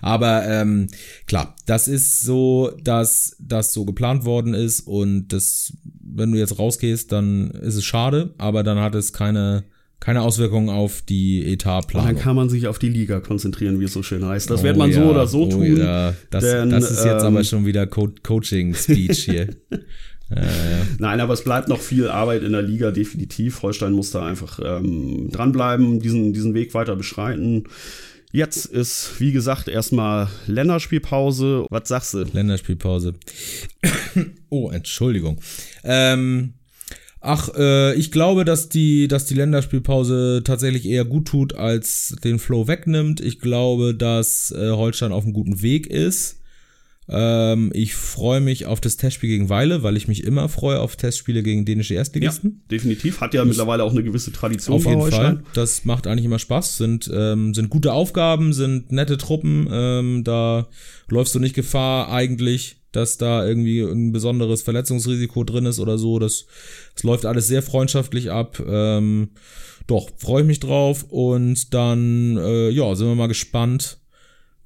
Aber 0.00 0.42
ähm, 0.48 0.88
klar, 1.26 1.54
das 1.66 1.86
ist 1.86 2.22
so, 2.22 2.72
dass 2.82 3.36
das 3.38 3.74
so 3.74 3.84
geplant 3.84 4.24
worden 4.24 4.54
ist 4.54 4.80
und 4.80 5.28
das, 5.28 5.74
wenn 6.02 6.32
du 6.32 6.38
jetzt 6.38 6.58
rausgehst, 6.58 7.12
dann 7.12 7.50
ist 7.50 7.76
es 7.76 7.84
schade, 7.84 8.34
aber 8.38 8.62
dann 8.62 8.78
hat 8.78 8.94
es 8.94 9.12
keine 9.12 9.64
keine 10.00 10.22
Auswirkungen 10.22 10.68
auf 10.68 11.02
die 11.02 11.38
Und 11.38 11.44
dann 11.46 11.52
Etatplanung. 11.54 12.16
kann 12.16 12.36
man 12.36 12.48
sich 12.48 12.68
auf 12.68 12.78
die 12.78 12.88
Liga 12.88 13.20
konzentrieren, 13.20 13.80
wie 13.80 13.84
es 13.84 13.92
so 13.92 14.02
schön 14.02 14.24
heißt. 14.24 14.50
Das 14.50 14.60
Oh 14.60 14.64
wird 14.64 14.76
man 14.76 14.92
so 14.92 15.00
ja, 15.00 15.10
oder 15.10 15.26
so 15.26 15.44
oh 15.44 15.50
tun. 15.50 15.76
Ja. 15.78 16.14
Das, 16.30 16.44
denn, 16.44 16.70
das 16.70 16.90
ist 16.90 17.04
jetzt 17.04 17.22
ähm, 17.22 17.28
aber 17.28 17.44
schon 17.44 17.64
wieder 17.66 17.86
Co 17.86 18.08
Coaching-Speech 18.22 19.24
hier. 19.24 19.48
ja. 20.30 20.42
Nein, 20.98 21.20
aber 21.20 21.32
es 21.32 21.44
bleibt 21.44 21.68
noch 21.68 21.80
viel 21.80 22.08
Arbeit 22.08 22.42
in 22.42 22.52
der 22.52 22.62
Liga, 22.62 22.90
definitiv. 22.90 23.62
Holstein 23.62 23.92
muss 23.92 24.10
da 24.10 24.24
einfach 24.24 24.60
ähm, 24.62 25.30
dranbleiben, 25.32 26.00
diesen, 26.00 26.32
diesen 26.32 26.54
Weg 26.54 26.74
weiter 26.74 26.94
beschreiten. 26.94 27.64
Jetzt 28.32 28.66
ist, 28.66 29.14
wie 29.18 29.32
gesagt, 29.32 29.66
erstmal 29.66 30.28
Länderspielpause. 30.46 31.66
Was 31.70 31.88
sagst 31.88 32.14
du? 32.14 32.24
Länderspielpause. 32.24 33.14
oh, 34.50 34.70
Entschuldigung. 34.70 35.40
Ähm, 35.84 36.52
ach, 37.20 37.48
äh, 37.56 37.94
ich 37.94 38.10
glaube, 38.10 38.44
dass 38.44 38.68
die, 38.68 39.08
dass 39.08 39.26
die 39.26 39.34
Länderspielpause 39.34 40.42
tatsächlich 40.44 40.86
eher 40.86 41.04
gut 41.04 41.28
tut, 41.28 41.54
als 41.54 42.16
den 42.24 42.38
Flow 42.38 42.68
wegnimmt. 42.68 43.20
Ich 43.20 43.40
glaube, 43.40 43.94
dass 43.94 44.52
äh, 44.52 44.70
Holstein 44.70 45.12
auf 45.12 45.24
einem 45.24 45.32
guten 45.32 45.62
Weg 45.62 45.86
ist. 45.86 46.40
Ähm, 47.08 47.70
ich 47.72 47.94
freue 47.94 48.40
mich 48.40 48.66
auf 48.66 48.80
das 48.80 48.96
Testspiel 48.96 49.30
gegen 49.30 49.48
Weile, 49.48 49.82
weil 49.82 49.96
ich 49.96 50.08
mich 50.08 50.24
immer 50.24 50.48
freue 50.48 50.80
auf 50.80 50.96
Testspiele 50.96 51.42
gegen 51.42 51.64
dänische 51.64 51.94
Erstligisten. 51.94 52.50
Ja, 52.50 52.68
definitiv. 52.70 53.20
Hat 53.20 53.32
ja 53.32 53.42
das 53.42 53.48
mittlerweile 53.48 53.84
auch 53.84 53.92
eine 53.92 54.02
gewisse 54.02 54.32
Tradition. 54.32 54.76
Auf 54.76 54.86
jeden 54.86 55.10
Fall. 55.10 55.42
Das 55.54 55.84
macht 55.84 56.06
eigentlich 56.06 56.24
immer 56.24 56.40
Spaß. 56.40 56.78
Sind, 56.78 57.10
ähm, 57.12 57.54
sind 57.54 57.70
gute 57.70 57.92
Aufgaben, 57.92 58.52
sind 58.52 58.90
nette 58.90 59.18
Truppen. 59.18 59.68
Ähm, 59.70 60.24
da 60.24 60.68
läufst 61.08 61.34
du 61.34 61.38
nicht 61.38 61.54
Gefahr 61.54 62.10
eigentlich, 62.10 62.78
dass 62.90 63.18
da 63.18 63.46
irgendwie 63.46 63.82
ein 63.82 64.10
besonderes 64.10 64.62
Verletzungsrisiko 64.62 65.44
drin 65.44 65.66
ist 65.66 65.78
oder 65.78 65.98
so. 65.98 66.18
Das, 66.18 66.46
das 66.94 67.04
läuft 67.04 67.24
alles 67.24 67.46
sehr 67.46 67.62
freundschaftlich 67.62 68.32
ab. 68.32 68.60
Ähm, 68.66 69.30
doch, 69.86 70.10
freue 70.16 70.42
ich 70.42 70.48
mich 70.48 70.58
drauf. 70.58 71.04
Und 71.08 71.72
dann, 71.72 72.36
äh, 72.36 72.70
ja, 72.70 72.96
sind 72.96 73.06
wir 73.06 73.14
mal 73.14 73.28
gespannt 73.28 73.98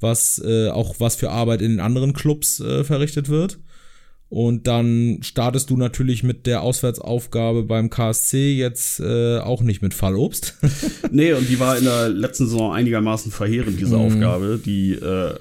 was 0.01 0.43
äh, 0.45 0.69
auch 0.71 0.97
was 0.99 1.17
für 1.17 1.31
Arbeit 1.31 1.63
in 1.63 1.73
den 1.73 1.81
anderen 1.81 2.13
Clubs 2.13 2.61
äh, 2.61 2.85
verrichtet 2.85 3.29
wird. 3.29 3.59
Und 4.31 4.69
dann 4.69 5.19
startest 5.23 5.71
du 5.71 5.77
natürlich 5.77 6.23
mit 6.23 6.47
der 6.47 6.63
Auswärtsaufgabe 6.63 7.65
beim 7.65 7.91
KSC 7.91 8.55
jetzt 8.55 9.01
äh, 9.01 9.39
auch 9.39 9.61
nicht 9.63 9.83
mit 9.83 9.93
Fallobst. 9.93 10.57
nee, 11.11 11.33
und 11.33 11.49
die 11.49 11.59
war 11.59 11.77
in 11.77 11.83
der 11.83 12.09
letzten 12.09 12.47
Saison 12.47 12.73
einigermaßen 12.73 13.33
verheerend, 13.33 13.81
diese 13.81 13.97
mm. 13.97 14.01
Aufgabe. 14.01 14.61
Die, 14.65 14.93
äh, 14.93 15.35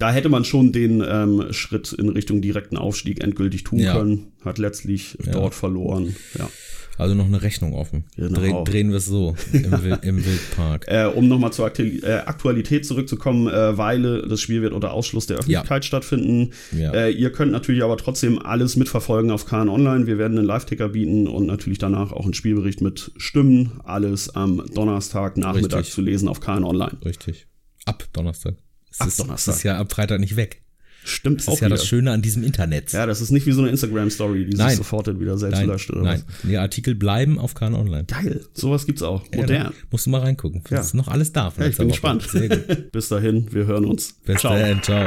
da 0.00 0.10
hätte 0.10 0.28
man 0.28 0.44
schon 0.44 0.72
den 0.72 1.04
ähm, 1.08 1.52
Schritt 1.52 1.92
in 1.92 2.08
Richtung 2.08 2.42
direkten 2.42 2.76
Aufstieg 2.76 3.22
endgültig 3.22 3.62
tun 3.62 3.78
ja. 3.78 3.96
können. 3.96 4.32
Hat 4.44 4.58
letztlich 4.58 5.16
ja. 5.24 5.30
dort 5.30 5.54
verloren. 5.54 6.16
Ja. 6.36 6.50
Also 6.98 7.14
noch 7.14 7.26
eine 7.26 7.42
Rechnung 7.42 7.74
offen. 7.74 8.04
Genau. 8.16 8.38
Dreh, 8.38 8.70
drehen 8.70 8.90
wir 8.90 8.96
es 8.96 9.06
so 9.06 9.36
im, 9.52 9.64
im 10.02 10.24
Wildpark. 10.24 10.86
Äh, 10.88 11.06
um 11.06 11.28
nochmal 11.28 11.52
zur 11.52 11.70
äh, 11.78 12.12
Aktualität 12.24 12.86
zurückzukommen, 12.86 13.48
äh, 13.48 13.76
Weile 13.76 14.26
das 14.26 14.40
Spiel 14.40 14.62
wird 14.62 14.72
unter 14.72 14.92
Ausschluss 14.92 15.26
der 15.26 15.38
Öffentlichkeit 15.38 15.84
ja. 15.84 15.86
stattfinden. 15.86 16.52
Ja. 16.72 16.92
Äh, 16.92 17.10
ihr 17.10 17.32
könnt 17.32 17.52
natürlich 17.52 17.82
aber 17.82 17.96
trotzdem 17.96 18.38
alles 18.38 18.76
mitverfolgen 18.76 19.30
auf 19.30 19.46
KN 19.46 19.68
Online. 19.68 20.06
Wir 20.06 20.18
werden 20.18 20.38
einen 20.38 20.46
Live-Ticker 20.46 20.90
bieten 20.90 21.28
und 21.28 21.46
natürlich 21.46 21.78
danach 21.78 22.12
auch 22.12 22.24
einen 22.24 22.34
Spielbericht 22.34 22.80
mit 22.80 23.12
Stimmen. 23.16 23.80
Alles 23.84 24.34
am 24.34 24.64
Donnerstag 24.74 25.36
Nachmittag 25.36 25.80
Richtig. 25.80 25.94
zu 25.94 26.00
lesen 26.00 26.28
auf 26.28 26.40
KN 26.40 26.64
Online. 26.64 26.96
Richtig. 27.04 27.46
Ab 27.84 28.04
Donnerstag. 28.12 28.54
Es 28.90 29.00
Ab 29.00 29.08
ist, 29.08 29.20
Donnerstag. 29.20 29.54
ist 29.56 29.62
ja 29.62 29.78
ab 29.78 29.92
Freitag 29.92 30.20
nicht 30.20 30.36
weg. 30.36 30.62
Stimmt 31.06 31.40
das 31.40 31.54
ist 31.54 31.60
ja 31.60 31.66
wieder. 31.66 31.76
das 31.76 31.86
Schöne 31.86 32.10
an 32.10 32.20
diesem 32.20 32.42
Internet. 32.42 32.92
Ja, 32.92 33.06
das 33.06 33.20
ist 33.20 33.30
nicht 33.30 33.46
wie 33.46 33.52
so 33.52 33.62
eine 33.62 33.70
Instagram-Story, 33.70 34.44
die 34.44 34.56
nein. 34.56 34.70
sich 34.70 34.78
sofort 34.78 35.06
wieder 35.20 35.38
selbst 35.38 35.58
nein. 35.58 35.68
löscht. 35.68 35.90
Oder 35.90 36.02
nein, 36.02 36.24
was? 36.26 36.50
die 36.50 36.56
Artikel 36.56 36.94
bleiben 36.94 37.38
auf 37.38 37.54
Kahn 37.54 37.74
Online. 37.74 38.04
Geil, 38.04 38.44
sowas 38.54 38.86
gibt's 38.86 39.02
auch. 39.02 39.24
Modern. 39.34 39.56
Ja, 39.56 39.72
musst 39.90 40.06
du 40.06 40.10
mal 40.10 40.20
reingucken. 40.20 40.62
Ja. 40.68 40.80
ist 40.80 40.94
noch 40.94 41.08
alles 41.08 41.32
da. 41.32 41.52
Ja, 41.58 41.66
ich 41.66 41.76
bin 41.76 41.86
Woche. 41.86 41.92
gespannt. 41.92 42.28
Bis 42.92 43.08
dahin, 43.08 43.46
wir 43.52 43.66
hören 43.66 43.84
uns. 43.84 44.14
Bis 44.24 44.40
ciao. 44.40 44.58
dann, 44.58 44.82
ciao. 44.82 45.06